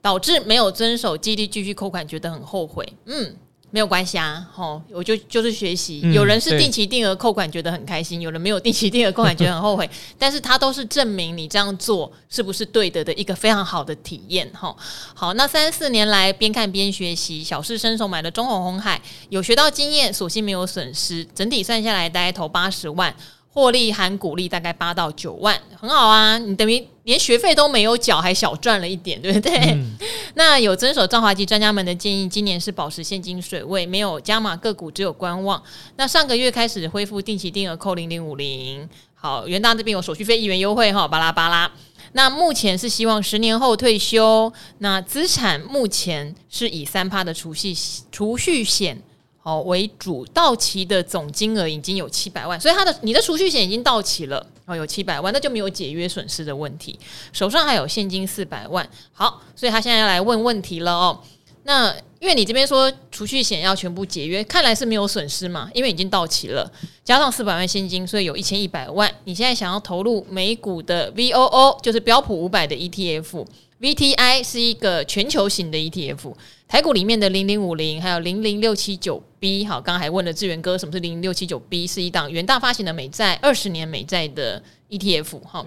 [0.01, 2.83] 导致没有遵守基地继续扣款，觉得很后悔。
[3.05, 3.35] 嗯。
[3.71, 6.01] 没有关系啊，吼，我就就是学习。
[6.11, 14.75] 有人是定期定额扣款觉得很开心， 有人没有定期定额扣款觉得很后悔，但是他都是证明你这样做是不是对的的一个非常好的体验，哈。
[15.13, 23.15] 好，那三四年来边看边学习，小试身手买了中红红海，有学到经验，所幸没有损失，整体算下来大概投八十万。
[23.51, 26.37] 获利含股利大概八到九万，很好啊！
[26.37, 29.57] 你等于连学费都没有缴，还小赚了一点，对不对？
[29.71, 29.97] 嗯、
[30.35, 35.61] 那有遵守赵华及专家们的建议，今年是保持现金水位，没有加码个股，只有观望。
[35.95, 41.71] 那上个月开始恢复定期定额扣零零五零，好，元大这边有手续费一元优惠哈，巴拉巴拉。
[42.13, 47.75] 那目前是希望十年后退休，那资产目前是以三趴的储蓄
[48.11, 49.01] 储蓄险。
[49.49, 56.99] 哦，为主到期的总金额已经有七百万，所以他的你的储蓄险已经到期了，哦，有七百万，那就没有解约损失的问题，
[57.33, 58.87] 手上还有现金四百万。
[59.11, 61.19] 好，所以他现在要来问问题了哦。
[61.63, 66.71] 那因为你这边说储蓄险要全部解约，看来是没有损失嘛，因为已经到期了，
[67.03, 69.11] 加上四百万现金，所以有一千一百万。
[69.23, 73.45] 你现在想要投入美股的 VOO，就是标普五百的 E T F
[73.79, 76.33] V T I 是一个全球型的 ETF。
[76.67, 81.87] 台股里面的零零五零，还有零零六七九 B，好，刚还问了志源哥，什么是零零六七九 B？
[81.87, 85.65] 是一档元大发行的美债，二十年美债的 ETF，好，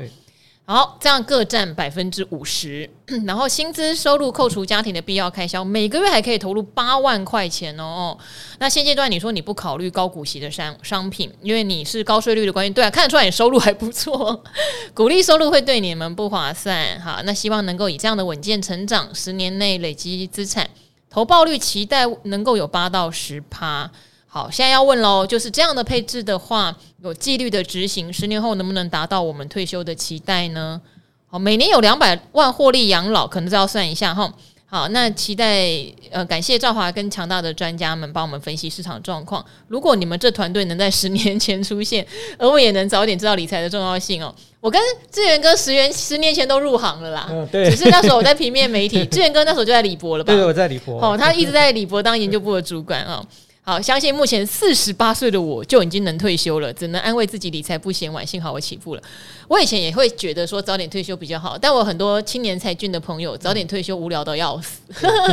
[0.72, 2.88] 好，这样各占百分之五十，
[3.26, 8.16] 然后薪资收入扣除家庭的必要开销，每个月还可以投入八万块钱哦。
[8.58, 14.42] 那现阶段你说你不考虑高股息的商商品，因为你是高税率的关系，对啊，看得出来你收入还不错，
[14.94, 20.66] 股利收入会对你们不划算，好，那希望能够以这样的稳健成长，十年内累积资产。
[21.10, 23.90] 投报率期待能够有八到十趴。
[24.34, 30.80] 好，现在要问喽，就是这样的配置的话，有纪律的执行，十年后能不能达到我们退休的期待呢？
[31.26, 34.32] 好，每年有两百万获利养老，可能都要算一下哈。
[34.64, 35.68] 好，那期待
[36.10, 39.44] 呃，感谢赵华跟强大的专家们帮我们分析市场状况。
[39.68, 42.06] 如果你们这团队能在十年前出现，
[42.38, 44.34] 而我也能早点知道理财的重要性哦。
[44.60, 50.32] 我跟志源哥十元十年前都入行了啦，嗯，对，只是那时候我在平面媒体， 志源哥那时候就在李博了吧？
[50.32, 50.98] 对，我在李博。
[50.98, 53.22] 哦，他一直在李博当研究部的主管啊。
[53.64, 59.02] 好，相信目前四十八岁的我就已经能退休了，只能安慰自己理财不嫌晚，幸好我起步了。
[59.46, 64.80] 我以前也会觉得说早点退休比较好，但我很多青年才俊的朋友早点退休无聊的要死，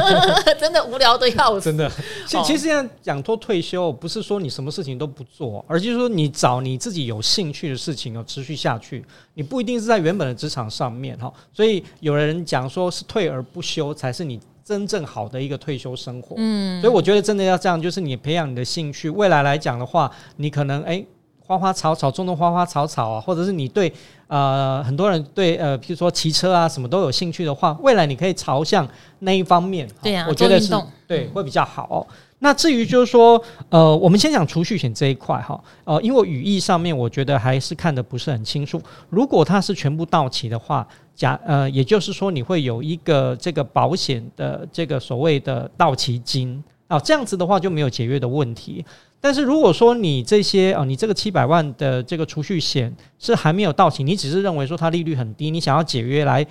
[0.59, 1.65] 真的无聊的要死。
[1.65, 1.91] 真的，
[2.27, 9.03] 其实其实现在讲脱退休，不是说你什么事情都不做，而就是说你找你自己有兴趣的事情要持续下去。
[9.33, 14.39] 你不一定是在原本的职场上面哈，所以有人讲说是退而不休才是你。
[14.69, 21.03] 真正好的一个退休生活，嗯，所以我觉得真的要这样，就是你培养你的兴趣，未来来讲的话，你可能诶，
[21.39, 23.91] 花花草草种种花花草草啊，或者是你对
[24.27, 30.71] 呃很多人对呃，譬如说骑车啊什么都有兴趣的话，未来你可以朝向那一方面，对呀，我觉得是
[31.07, 32.05] 对会比较好哦。
[32.41, 38.81] 那至于就是说，呃，我们先讲储蓄险这一块哈，呃，因为语义上面我觉得还是看得不是很清楚。
[39.09, 48.85] 如果它是全部到期的话，假呃，也就是说你会有一个这个保险的这个所谓的到期金啊，这样子的话就没有解约的问题。
[49.19, 56.47] 但是如果说你这些啊，你这个七百万的这个储蓄险是还没有到期，你只是认为说它利率很低，你想要解约来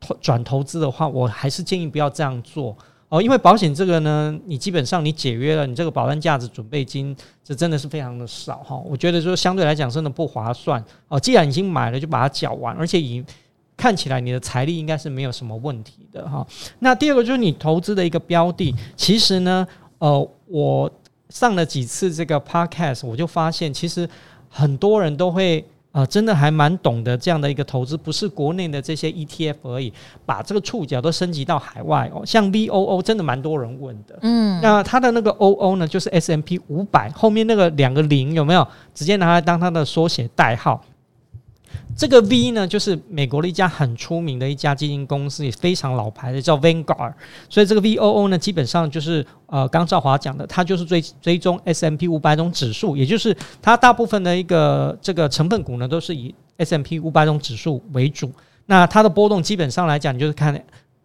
[0.00, 2.76] 投转投资的话，我还是建议不要这样做。
[3.10, 8.76] 哦，因为保险这个呢，你基本上你解约了，你这个保单价值准备金，这真的是非常的少哈。
[8.86, 11.18] 我觉得说相对来讲真的不划算哦。
[11.18, 13.22] 既然已经买了，就把它缴完，而且以
[13.76, 16.46] 看起来你的财力应该是没有什么问题的哈。
[16.78, 19.66] 那第二个就是你投资的一个标的，其实呢，
[19.98, 20.88] 呃，我
[21.30, 24.08] 上了几次这个 podcast，我就发现其实
[24.48, 29.92] 很多人都会呃，真的还蛮懂得这样的一个投资，不是国内的这些 ETF 而已，
[30.24, 32.22] 把这个触角都升级到海外哦。
[32.24, 38.66] 像 VOO 真的蛮多人问的，嗯，那它的那个 OO 呢，就是 S M P 五百后面那个两个零有没有？
[38.94, 40.80] 直接拿来当它的缩写代号。
[42.00, 47.12] 这个 V 呢，就是美国的一家很出名的一家基金公司，也非常老牌的，叫 Vanguard。
[47.50, 58.32] 所以这个 VOO 呢，基本上就是呃，刚赵华讲的，它就是追追踪 S M P 五百种指数，也就是它大部分的一个这个成分股呢，都是以 S M P 五百种指数为主。
[58.64, 60.58] 那它的波动基本上来讲，你就是看。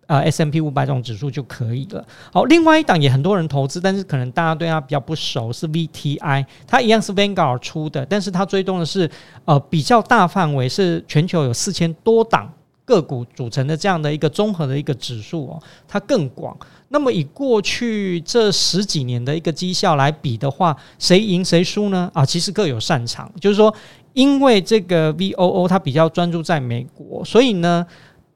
[0.07, 2.05] 呃，S M P 五百这种指数就可以了。
[2.31, 9.09] 好，另外一档也很多人投资，但是可能大家对它比较不熟，是 VTI，它一样是 Vanguard 出的，但是它追踪的是
[9.45, 12.53] 呃比较大范围，是全球有四千多档
[12.85, 16.55] 个股组成的这样的一个综合的一个指数哦，它更广。
[16.89, 22.11] 那么以过去这十几年的一个绩效来比的话，谁赢谁输呢？
[22.13, 23.73] 啊，其实各有擅长，就是说，
[24.13, 27.83] 因为这个 VOO 它比较专注在美国，所以呢。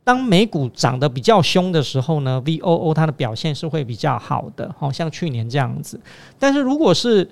[0.10, 6.02] 当美股涨得比较凶的时候呢，VOO 它的表现是会比较好的，好像去年这样子。
[6.40, 7.30] 但是如果是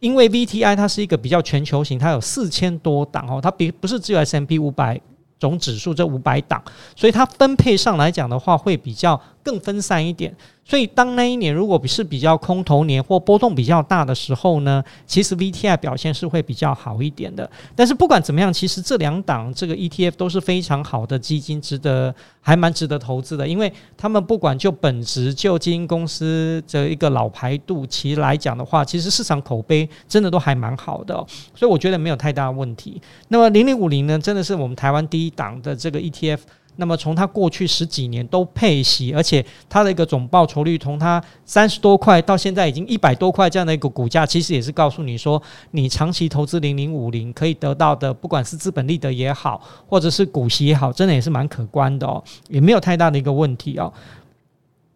[0.00, 5.00] 因为 VTI 它是一个比较全球型，它有四千多档哦，它比不是只有 S M P 五百
[5.38, 6.62] 总指数这五百档，
[6.94, 10.36] 所以它分配上来讲的话会比较更分散一点。
[10.68, 17.48] 所以，当那一年如果是比较空头年或波动比较大的时候呢，其实 VTI 表现是会比较好一点的。
[17.76, 31.14] 但是不管怎么样，其实这两档这个 ETF 都是非常好的基金，值得还蛮值得投资的，因为他们不管就本质就基金公司的一个老牌度其实来讲的话，其实市场口碑真的都还蛮好的，
[31.54, 33.00] 所以我觉得没有太大问题。
[33.28, 36.40] 那么零零五零呢，真的是我们台湾第一档的这个 ETF。
[36.76, 53.92] 那么从它过去十几年都配息，而且它的一个总报酬率，从它三十多块到现在已经一百多块这样的一个股价，其实也是告诉你说，你长期投资零零五零可以得到的，不管是资本利得也好，或者是股息也好，真的也是蛮可观的哦，也没有太大的一个问题哦。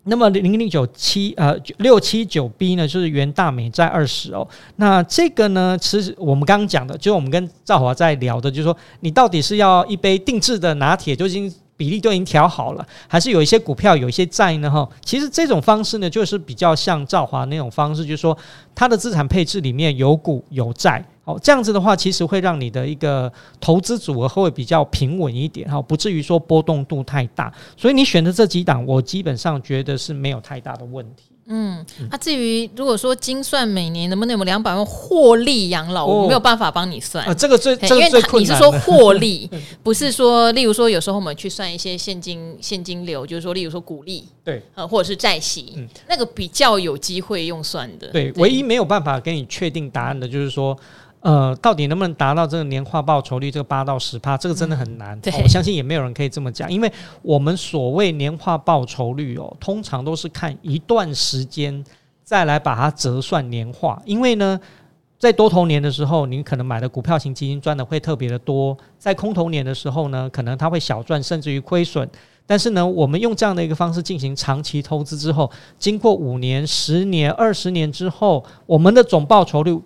[0.04, 4.46] 那么零零九七呃六七九 B 呢，就是原大美债二十哦。
[4.76, 11.50] 那这个呢，其实我们刚刚讲的，就是我们跟赵华在聊的，就是说你到底是要一杯定制的拿铁，就已经。
[11.80, 14.70] 比例都已经调好了，还是有一些股票，有一些债呢？
[14.70, 18.36] 哈，其实这种方式呢，就是比较像赵华那种方式，就是说
[18.74, 27.50] 它的资产配置里面有股有债，哦，这样子的话，其实会让你的一个投资组合会比较平稳一点，哈，不至于说波动度太大。
[27.78, 31.29] 所以你选的这几档，我基本上觉得是没有太大的问题。
[31.50, 37.26] 嗯，那、啊、至于如果说精算每年能不能有两百万获利养老，哦、我没有办法帮你算。
[37.26, 39.50] 啊，这个最，这个、因为你是说获利，
[39.82, 48.06] 不是说，例如说有时候我们去算一些现金现金流，就是说，例如说股利，对，呃，或者是债息，嗯，那个比较有机会用算的。
[48.08, 50.78] 对，对唯一没有办法给你确定答案的就是说。
[51.20, 54.38] 呃，到底能不能达到这个年化报酬率这个八到十趴？
[54.38, 55.14] 这个真的很难。
[55.18, 61.84] 嗯哦，我相信也没有人可以这么讲，因为我们所谓年化报酬率哦，通常都是看一段时间
[62.24, 64.00] 再来把它折算年化。
[64.06, 64.58] 因为呢，
[65.18, 72.08] 在多头年的时候，你可能买的股票型基金赚的会特别的多；在空头年的时候呢，可能它会小赚，甚至于亏损。
[72.46, 79.78] 但是呢，我们用这样的一个方式进行长期投资之后，经过五年、十年、二十年之后，我们的总报酬率。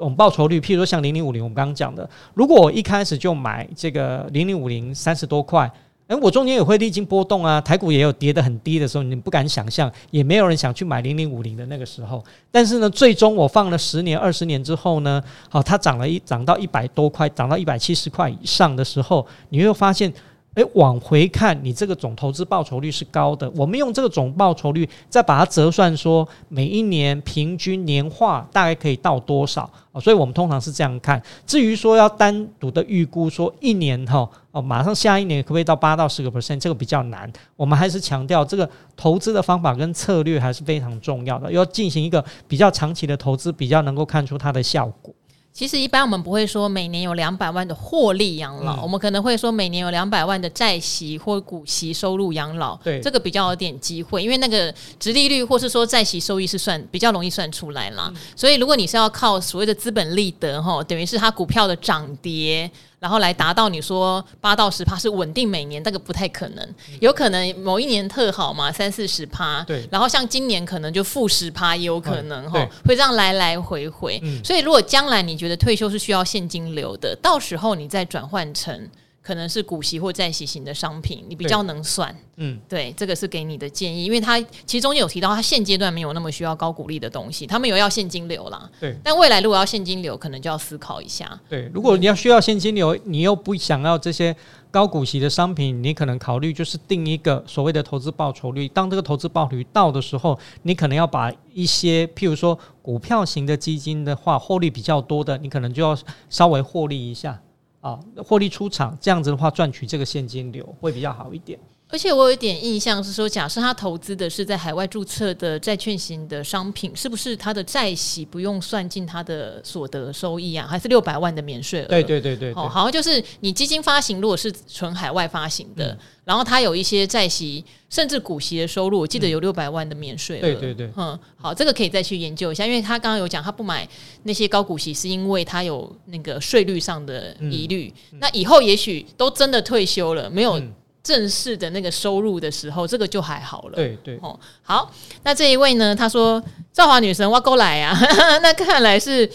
[0.00, 5.70] 我们报酬率，譬如说像零零五零，我们刚刚讲的，如果我一开始就买这个零零五零三十多块，
[6.08, 12.24] 诶，我中间也会历经波动啊，台股也有跌得很低的时候，你不敢想象，也没有人想去买零零五零的那个时候。
[12.50, 20.12] 但是呢，最终我放了十年、二十年之后呢，好，它涨了一涨到一百多块，涨到一百七十块以上的时候，你会发现。
[20.54, 23.48] 诶，往回看，你这个总投资报酬率是高的。
[23.50, 30.00] 我们用这个总报酬率，再把它折算，说每一年平均年化大概可以到多少啊？
[30.00, 31.22] 所以我们通常是这样看。
[31.46, 37.32] 至于说要单独的预估，说一年哈哦，马上下一年可不可以到八到十个 percent，这个比较难。
[37.54, 45.14] 我们还是强调这个投资的方法跟策略还是非常重要的，要进行一个比较长期的投资，比较能够看出它的效果。
[45.52, 52.76] 其实一般我们不会说每年有两百万的获利养老，嗯、我们可能会说每年有两百万的债息或股息收入养老。
[52.76, 58.10] 对，这个比较有点机会，因为那个殖利率或是说债息收益是算比较容易算出来啦。
[58.14, 62.70] 嗯、所以如果你是要靠所谓的资本利得哈，等于是它股票的涨跌。
[63.00, 69.88] 然后来达到你说八到十趴是稳定每年，那个不太可能，有可能某一年特好嘛，三四十趴，对。
[69.90, 74.20] 然后像今年可能就负十趴也有可能会这样来来回回。
[74.22, 78.88] 嗯、所以如果将来你觉得退休是需要现金流的，到时候你再转换成
[79.22, 82.14] 可能是股息或债息型的商品，你比较能算。
[82.36, 88.70] 嗯，对，这个是给你的建议，因为它其中间有提到，它现阶段没有那么需要高股利的东西，他们有要现金流啦。
[88.80, 91.38] 对，但未来如果要现金流，可能就要思考一下。
[91.50, 94.34] 对，如果你要需要现金流，你又不想要这些
[94.70, 98.66] 高股息的商品，你可能考虑就是定一个所谓的投资报酬率。
[98.68, 105.94] 当这个投资报酬率到的时候，你可能要把一些譬如说股票型的基金的话，获利比较多的，你可能就要
[106.30, 107.38] 稍微获利一下
[107.80, 111.58] 啊，获利出场，这样子的话赚取这个现金流会比较好一点。
[111.90, 120.66] 而且我有一点印象是说，假设他投资的是在海外注册的债券型的商品，是不是他的债息不用算进他的所得收益啊？
[120.68, 121.88] 还是六百万的免税额？
[121.88, 130.40] 对对对对，哦，好像就是你基金发行如果是纯海外发行的，嗯、然后它有一些债息甚至股息的收入，我记得有六百万的免税额。
[130.42, 133.88] 对对对，嗯，好，这个可以再去研究一下，因为他刚刚有讲他不买
[134.22, 137.92] 那些高股息，是因为他有那个税率上的疑虑。
[138.12, 140.72] 嗯、那以后也许都真的退休了，没有、嗯。
[141.02, 143.76] 正式的那个收入的时候，这个就还好了。
[143.76, 144.90] 对对哦，好，
[145.22, 145.94] 那这一位呢？
[145.94, 146.42] 他说
[146.72, 147.98] ：“赵华女神，挖沟来啊！”
[148.42, 149.30] 那看来是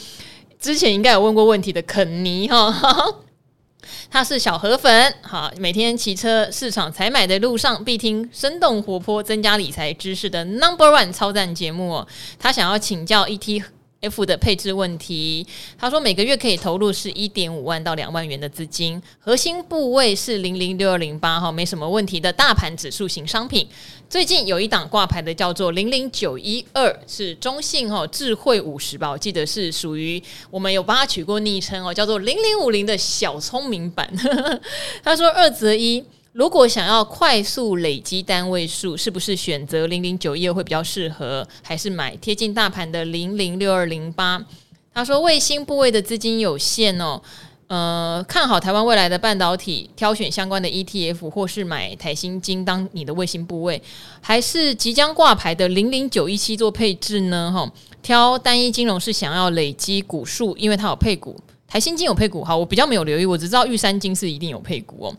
[0.60, 2.74] 之前应该有问过问题的肯尼哈。
[4.10, 12.08] 他是小河粉，好，每天骑车市场采买的路上必听生动活泼、增加理财知识的 Number One 超赞节目哦。
[12.40, 13.64] 他想要请教 ET。
[14.06, 15.46] F 的配置问题，
[15.78, 23.68] 他说每个月可以投入是一点五万到两万元的资金，核心部位是零零六二零八哈，没什么问题的大盘指数型商品。
[24.08, 34.08] 最近有一档挂牌的叫做零零九一二，是中信哈智慧五十吧，我记得是属于我们有帮他取过昵称哦，叫做零零五零的小聪明版。
[35.04, 36.04] 他说二择一。
[36.36, 44.46] 如果想要快速累积单位数，是不是选择零零九一二会比较适合，还是买贴近大盘的零零六二零八？
[44.94, 47.22] 他说卫星部位的资金有限哦，
[47.68, 53.82] 呃，看好台湾未来的半导体，挑选相关的 ETF，或是买台新金当你的卫星部位，
[54.20, 57.50] 还是即将挂牌的零零九一七做配置呢？
[57.56, 57.72] 哈，
[58.02, 65.16] 挑单一金融是想要累积股数，因为它有配股，台新金有配股，好，我比较没有留意，我只知道玉山金是一定有配股哦。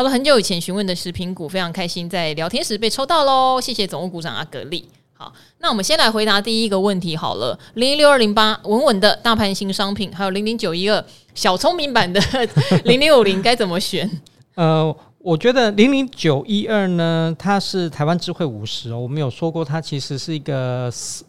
[0.00, 4.88] 好了，很久以前询问的食品股，非常开心在聊天时被抽到喽，谢谢总务股长阿格力。
[5.12, 12.18] 好，那我们先来回答第一个问题好了，零零六二零八稳稳的大盘型商品，还有零零九一二小聪明版的
[12.84, 14.10] 零零五零该怎么选？
[14.54, 21.22] 呃，我觉得零零九一二呢，它是台湾智慧五十哦，我们有说过，它其实是一个市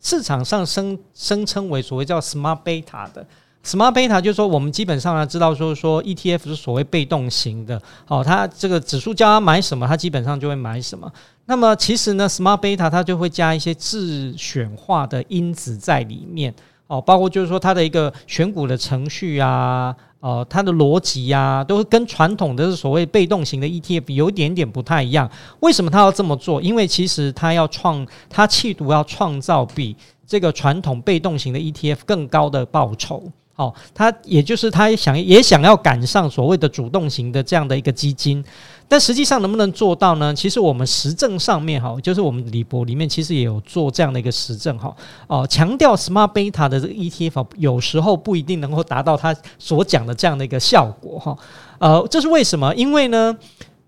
[0.00, 3.26] 市场上声声称为所谓叫 Smart Beta 的。
[3.64, 11.10] Smart Beta 就是说，我们基本上呢知道说说 ETF 是所谓被动型的，好，它这个指数叫它买什么，它基本上就会买什么。
[11.46, 16.54] 那么其实呢，Smart Beta 它就会加一些自选化的因子在里面，
[16.88, 25.30] 哦，包括就是说它的一个选股的程序啊，呃，它的逻辑呀，都跟传统的所谓被动型的 ETF 有一点点不太一样。
[25.60, 26.60] 为什么它要这么做？
[26.60, 29.96] 因为其实它要创，它企图要创造比
[30.26, 33.32] 这个传统被动型的 ETF 更高的报酬。
[33.56, 38.44] 好，他也就是他想也想要赶上所谓的主动型的这样的一个基金，
[38.88, 40.34] 但实际上能不能做到呢？
[40.34, 44.92] 其实我们实证上面哈，就是我们李博里面其实也有做这样的一个实证哈，
[45.28, 51.38] 哦，强调 Smart Beta 的这个 ETF 有时候不一定能够达到他所讲的这样的一个效果哈，
[51.78, 52.74] 呃，这是为什么？
[52.74, 53.36] 因为呢，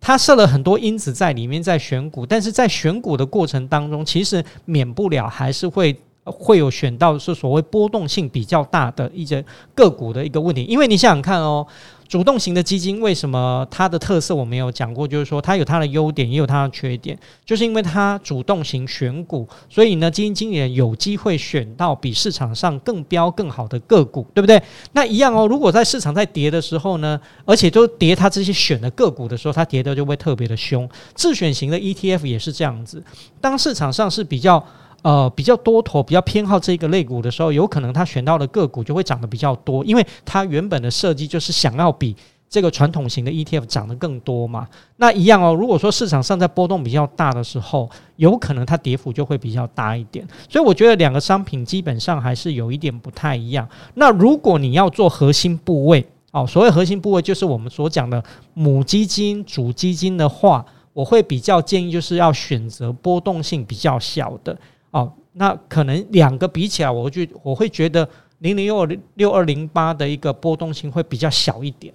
[0.01, 6.01] 他设了很多因子在里面在选股，但是在选股的过程当中，其实免不了还是会。
[6.27, 11.65] 会有选到是所谓波动性比较大的一些个股的一个问题，因为你想想看哦，
[12.09, 24.61] 主动型的基金为什么它的特色我没有讲过，就是说它有它的优点，也有它的缺点，就是因为它主动型选股，所以呢，基金经理人有机会选到比市场上更标更好的个股，对不对？
[24.93, 30.89] 那一样哦，如果在市场在跌的时候呢，而且都跌它这些选的个股的时候，它跌的就会特别的凶。
[31.15, 33.01] 自选型的 ETF 也是这样子，
[33.41, 34.65] 当市场上是比较。
[35.03, 42.17] 呃，比较多头比较偏好这个类股的时候，有可能他选到的个股就会涨得比较多，因为它原本的设计就是想要比
[42.49, 44.67] 这个传统型的 ETF 涨得更多嘛。
[44.97, 50.27] 那一样哦，如果说市场上在波动比较大的时候，有可能它跌幅就会比较大一点。
[50.49, 53.69] 所以我觉得两个商品基本上还是有一点不太一样。
[53.95, 58.23] 那如果你要做核心部位哦，所谓核心部位就是我们所讲的
[58.55, 64.57] 母基金、主基金的话，我会比较建议就是要选择波动性比较小的。
[64.97, 71.93] 哦，那可能两个比起来，我就我会觉得零零六二六二零八的一个波动性会比较小一点，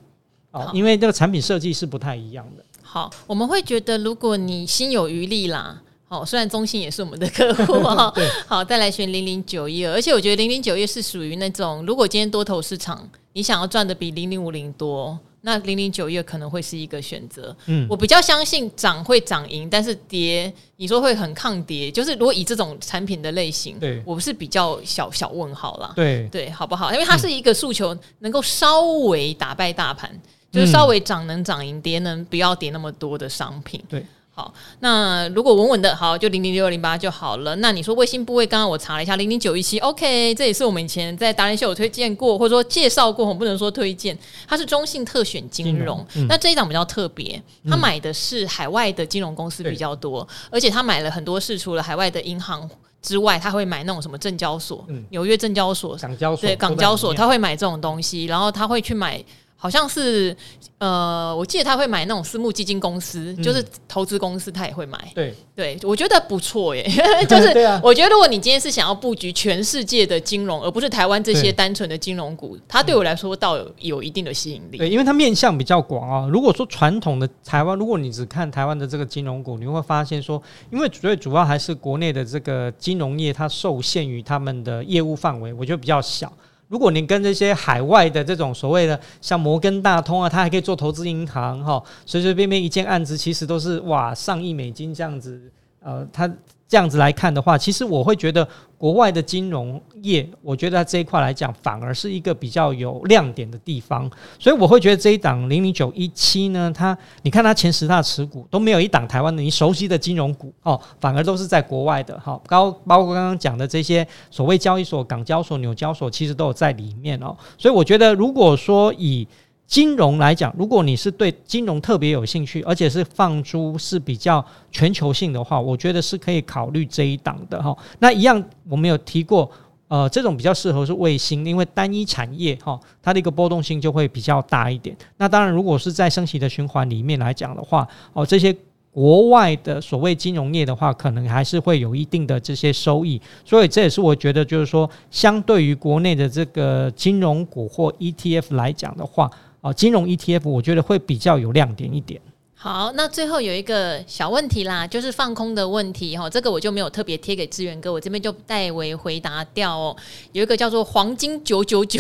[0.51, 2.63] 哦，因为这个产品设计是不太一样的。
[2.83, 15.17] 好，我们会觉得如果你心有余力啦，好，虽然中信也是我们的客户啊， 对，好，再来选零零九一二，而且我觉得零零九一是属于那种，如果今天多头市场，你想要赚的比零零五零多。
[15.41, 17.55] 那零零九月可能会是一个选择。
[17.65, 25.91] 嗯，我比较相信涨会涨赢，但是跌你说会很抗跌，就是如果以这种产品的类型，对，我是比较小小问号啦。
[25.95, 26.93] 对对，好不好？
[26.93, 30.21] 因为它是一个诉求，能够稍微打败大盘，嗯、
[30.51, 33.81] 就是稍微涨能涨赢，跌能不要跌那么多的商品。
[33.89, 34.05] 对。
[34.33, 37.53] 好，那如果稳稳的，好，就零零六二零八就好了。
[37.57, 44.17] 那你说卫星部位，刚刚我查了一下，零零九一七，OK，这也是我们以前在达人秀有推荐过，或者说介绍过，我不能说推荐，
[44.47, 45.75] 它是中信特选金融。
[45.75, 52.69] 金融嗯、那这一档比较特别，他买的是海外的金融公司比较多，嗯、而且他买了很多是除了海外的银行
[53.01, 59.21] 之外，他会买那种什么证交所，纽、嗯、约证交所、港交所，对，港交所，他会买这种东西，然后他会去买。
[59.61, 60.35] 好像是，
[60.79, 64.97] 呃，我记得他会买那种私募基金公司，嗯、就是投资公司，他也会买。
[65.13, 66.83] 对，对我觉得不错耶。
[67.29, 74.79] 就是，我觉得如果你今天是想要布局全世界的金融，而不是台湾这些单纯的金融股，它对我来说倒有有一定的吸引力。
[74.79, 76.27] 对，因为它面向比较广啊。
[76.27, 80.41] 如果说传统的台湾，如果你只看台湾的这个金融股，你会发现说，
[80.71, 86.33] 因为最主要还是国内的这个金融业，它受限于他们的业务范围，我觉得比较小。
[86.71, 95.51] 如果你跟这些海外的这种所谓的像摩根大通啊，它还可以做投资银行哈，随随便便一件案子其实都是哇上亿美金这样子，
[95.81, 96.33] 呃，它。
[96.71, 98.47] 这样子来看的话，其实我会觉得
[98.77, 104.09] 国外的金融业，我觉得在这一块来讲，反而是一个比较有亮点的地方。
[104.39, 112.39] 所以我会觉得这一档零零九一七呢，它你看它前十大持股都没有一档台湾的你熟悉的金融股哦，反而都是在国外的哈。
[112.47, 117.35] 包包括刚刚讲的这些所谓交易所、港交所、纽交所，其实都有在里面哦。
[117.57, 119.27] 所以我觉得，如果说以
[119.71, 127.73] 金融来讲，如果你是对金融特别有兴趣，而且是放诸是比较全球性的话，我觉得是可以考虑这一档的哈。
[127.99, 129.49] 那一样我们有提过，
[129.87, 134.93] 呃，这种比较适合是卫星，因为单一产业哈，它的一个波动性就会比较大一点。
[135.15, 138.53] 那当然，如果是在升息的循环里面来讲的话，哦，这些
[138.91, 143.21] 国外的所谓金融业的话，可能还是会有一定的这些收益。
[143.45, 149.31] 所以这也是我觉得，就是说，相对于国内的这个金融股或 ETF 来讲的话。
[149.61, 152.21] 哦，金融 ETF 我觉得会比较有亮点一点。
[152.63, 159.97] 好，那最后有一个小问题啦，就是放空的问题哈，这个我就没有特别贴给志源哥，我这边就代为回答掉哦。
[160.31, 161.99] 有一个叫做黄金九九九，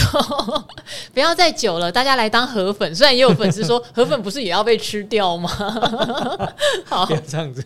[1.15, 2.93] 不要再久了，大家来当河粉。
[2.93, 5.49] 虽然也有粉丝说 河粉不是也要被吃掉吗？
[6.85, 7.65] 好，这样子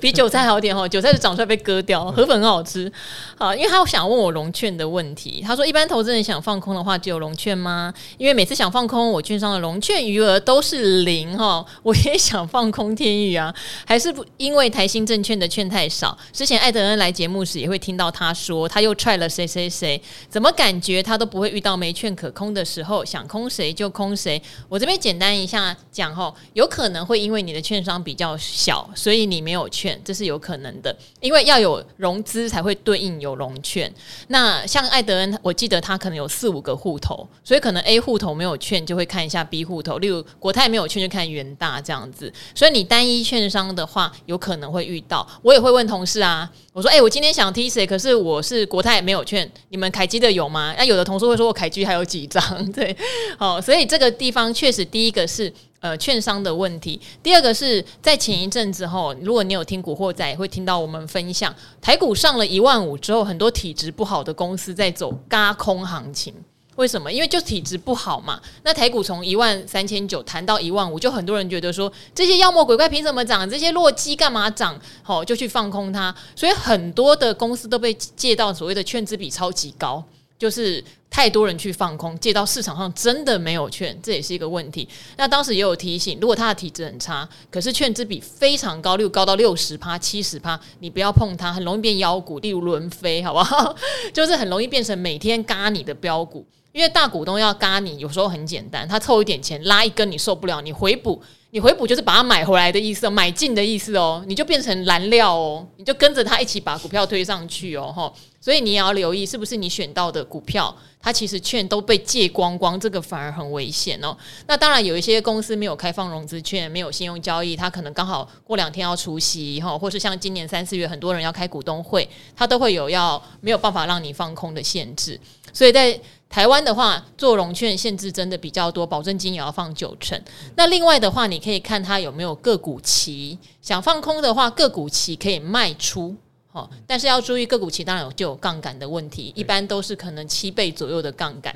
[0.00, 2.90] 比韭菜好点哦，韭菜是长出来被割掉，河粉很好吃。
[3.38, 7.94] 好，因为他想问我融券的问题，他说一般投资人想放空的话，只有融券吗？
[8.18, 12.31] 因为每次想放空，我券商的融券余额都是零哈，我也想。
[12.32, 13.54] 想放空天宇啊，
[13.86, 16.16] 还是不因为台新证券的券太少？
[16.32, 24.40] 之前艾德恩来节目时也会听到他说，他又踹了谁谁谁，怎么感觉他都不会遇到没券可空的时候，想空谁就空谁。
[24.66, 30.96] 我这边简单一下讲吼，有可能会因为你的券商比较小，所以你没有券，这是有可能的。
[31.20, 33.92] 因为要有融资才会对应有融券。
[34.28, 39.98] 那像艾德恩，我记得他可能有四五个户头，所以可能 A 户头没有券，就会看一下 B 户头。
[39.98, 42.21] 例如国泰没有券，就看元大这样子。
[42.54, 45.26] 所以你单一券商的话，有可能会遇到。
[45.40, 47.86] 我也会问同事啊，我说：“哎、我今天想踢谁？
[47.86, 52.42] 可是我是国泰没有券，你们凯基的有吗？”那有的同事会说：“我凯基还有几张？”
[52.72, 52.94] 对，
[53.38, 66.34] 好，所以这个地方确实第一个是呃券商的问题，第二个是在前一阵子后，如果你有听古惑仔，会听到我们分享台股上了一万五之后，很多体质不好的公司在走嘎空行情。
[66.76, 67.12] 为什么？
[67.12, 68.40] 因为就体质不好嘛。
[68.62, 73.48] 那台股从一万三千九弹到一万五，就很多人觉得说这些妖魔鬼怪凭什么涨？
[73.48, 74.80] 这些弱鸡干嘛涨？
[75.02, 76.14] 好，就去放空它。
[76.34, 80.02] 所以很多的公司都被借到所谓的券资比超级高，
[80.38, 84.88] 就是太多人去放空，借到市场上真的没有券，这也是一个问题。
[85.18, 92.38] 那当时也有提醒，如果他的体质很差，可是券资比非常高，例如高到六十趴、七十趴，你不要碰它，很容易变妖股。
[92.38, 93.76] 例如轮飞，好不好？
[94.14, 96.46] 就是很容易变成每天嘎你的标股。
[96.72, 114.16] 因为大股东要嘎你，有时候很简单，他凑一点钱拉一根，你受不了，你回补，你回补就是把它买回来的意思，买进的意思哦，你就变成燃料哦，你就跟着他一起把股票推上去哦，吼，所以你也要留意是不是你选到的股票，它其实券都被借光光，这个反而很危险哦。
[114.46, 125.20] 那当然有一些公司没有开放融资券，没有信用交易，它可能刚好过两天要除息哈，或是像今年三四月很多人要开股东会，它都会有要没有办法让你放空的限制，
[125.52, 126.00] 所以在。
[126.32, 130.18] 台湾的话，做融券限制真的比较多，保证金也要放九成。
[130.56, 136.16] 那另外的话，你可以看它有没有个股期，想放空的话，个股期可以卖出，
[136.52, 141.54] 哦，但是要注意个股期当然有就有杠杆的问题，一般都是可能七倍左右的杠杆。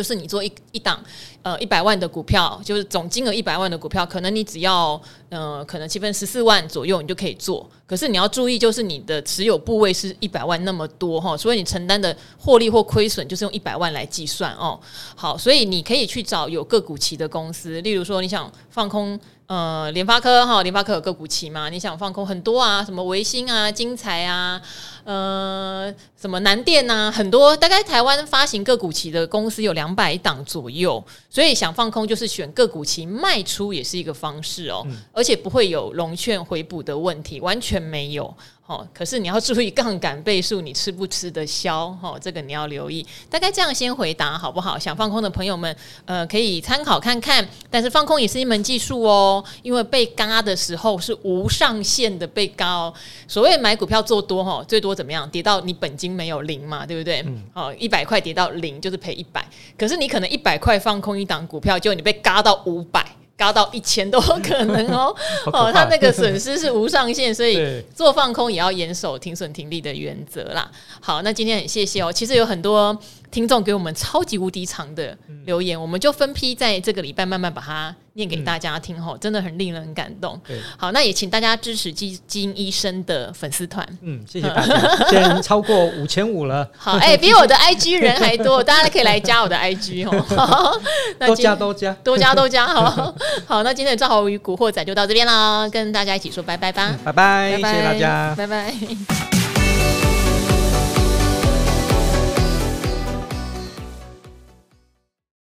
[0.00, 0.98] 就是你做一一档
[1.42, 4.98] 呃一百万的股票，就是总金额一百万的股票，可能你只要
[5.28, 7.68] 呃可能七分十四万左右，你就可以做。
[7.86, 14.80] 可是你要注意，就是你的持有部位是一百万那么多哈，所以你承担的获利或亏损就是用一百万来计算哦。
[15.14, 19.20] 好，所以你可以去找有个股期的公司，例如说你想放空。
[19.50, 21.68] 呃，联发科哈，联发科有个股期嘛？
[21.68, 24.62] 你想放空很多啊，什么维新啊、精材啊，
[25.02, 27.56] 呃，什么南电啊，很多。
[27.56, 38.32] 大概台湾发行个股期的公司有两百档左右，所以想放空就是选个股期卖出也是一个方式哦，嗯、而且不会有融券回补的问题，完全没有。
[38.70, 41.86] 哦，可是你要注意杠杆倍数，你吃不吃得消？
[42.00, 43.04] 哦，这个你要留意。
[43.28, 44.78] 大概这样先回答好不好？
[44.78, 47.44] 想放空的朋友们，呃，可以参考看看。
[47.68, 52.94] 但是放空也是一门技术哦，因为被嘎的时候是无上限的被嘎哦。
[53.26, 55.28] 所谓买股票做多哈，最多怎么样？
[55.30, 57.22] 跌到你本金没有零嘛，对不对？
[57.26, 57.42] 嗯。
[57.52, 59.44] 哦，一百块跌到零就是赔一百。
[59.76, 63.04] 可是你可能一百块放空一档股票，就你被嘎到五百。
[63.40, 65.16] 高到一千都有可能哦，
[65.50, 70.70] 哦，他那个损失是无上限，所以做放空也要严守停损停利的原则啦。
[71.00, 72.96] 好，那今天很谢谢哦，其实有很多。
[73.30, 75.16] 听众给我们超级无敌长的
[75.46, 80.40] 留言，嗯、我们就分批在这个礼拜慢慢把它念给大家听吼，嗯、真的很令人感动。
[80.46, 83.86] 对好，那也请大家支持基金医生的粉丝团。
[84.02, 86.68] 嗯， 谢谢大家，现在超过五千五了。
[86.76, 90.80] 好，哎、欸，比我的 IG 人还多，大家可以来加我的 IG 哦。
[91.24, 93.14] 多加多加多加多加，好
[93.46, 93.62] 好。
[93.62, 99.39] 那今天的赵豪与古惑仔就到这边啦，跟大家一起说拜拜吧，嗯、拜拜，拜拜谢谢大家，拜拜。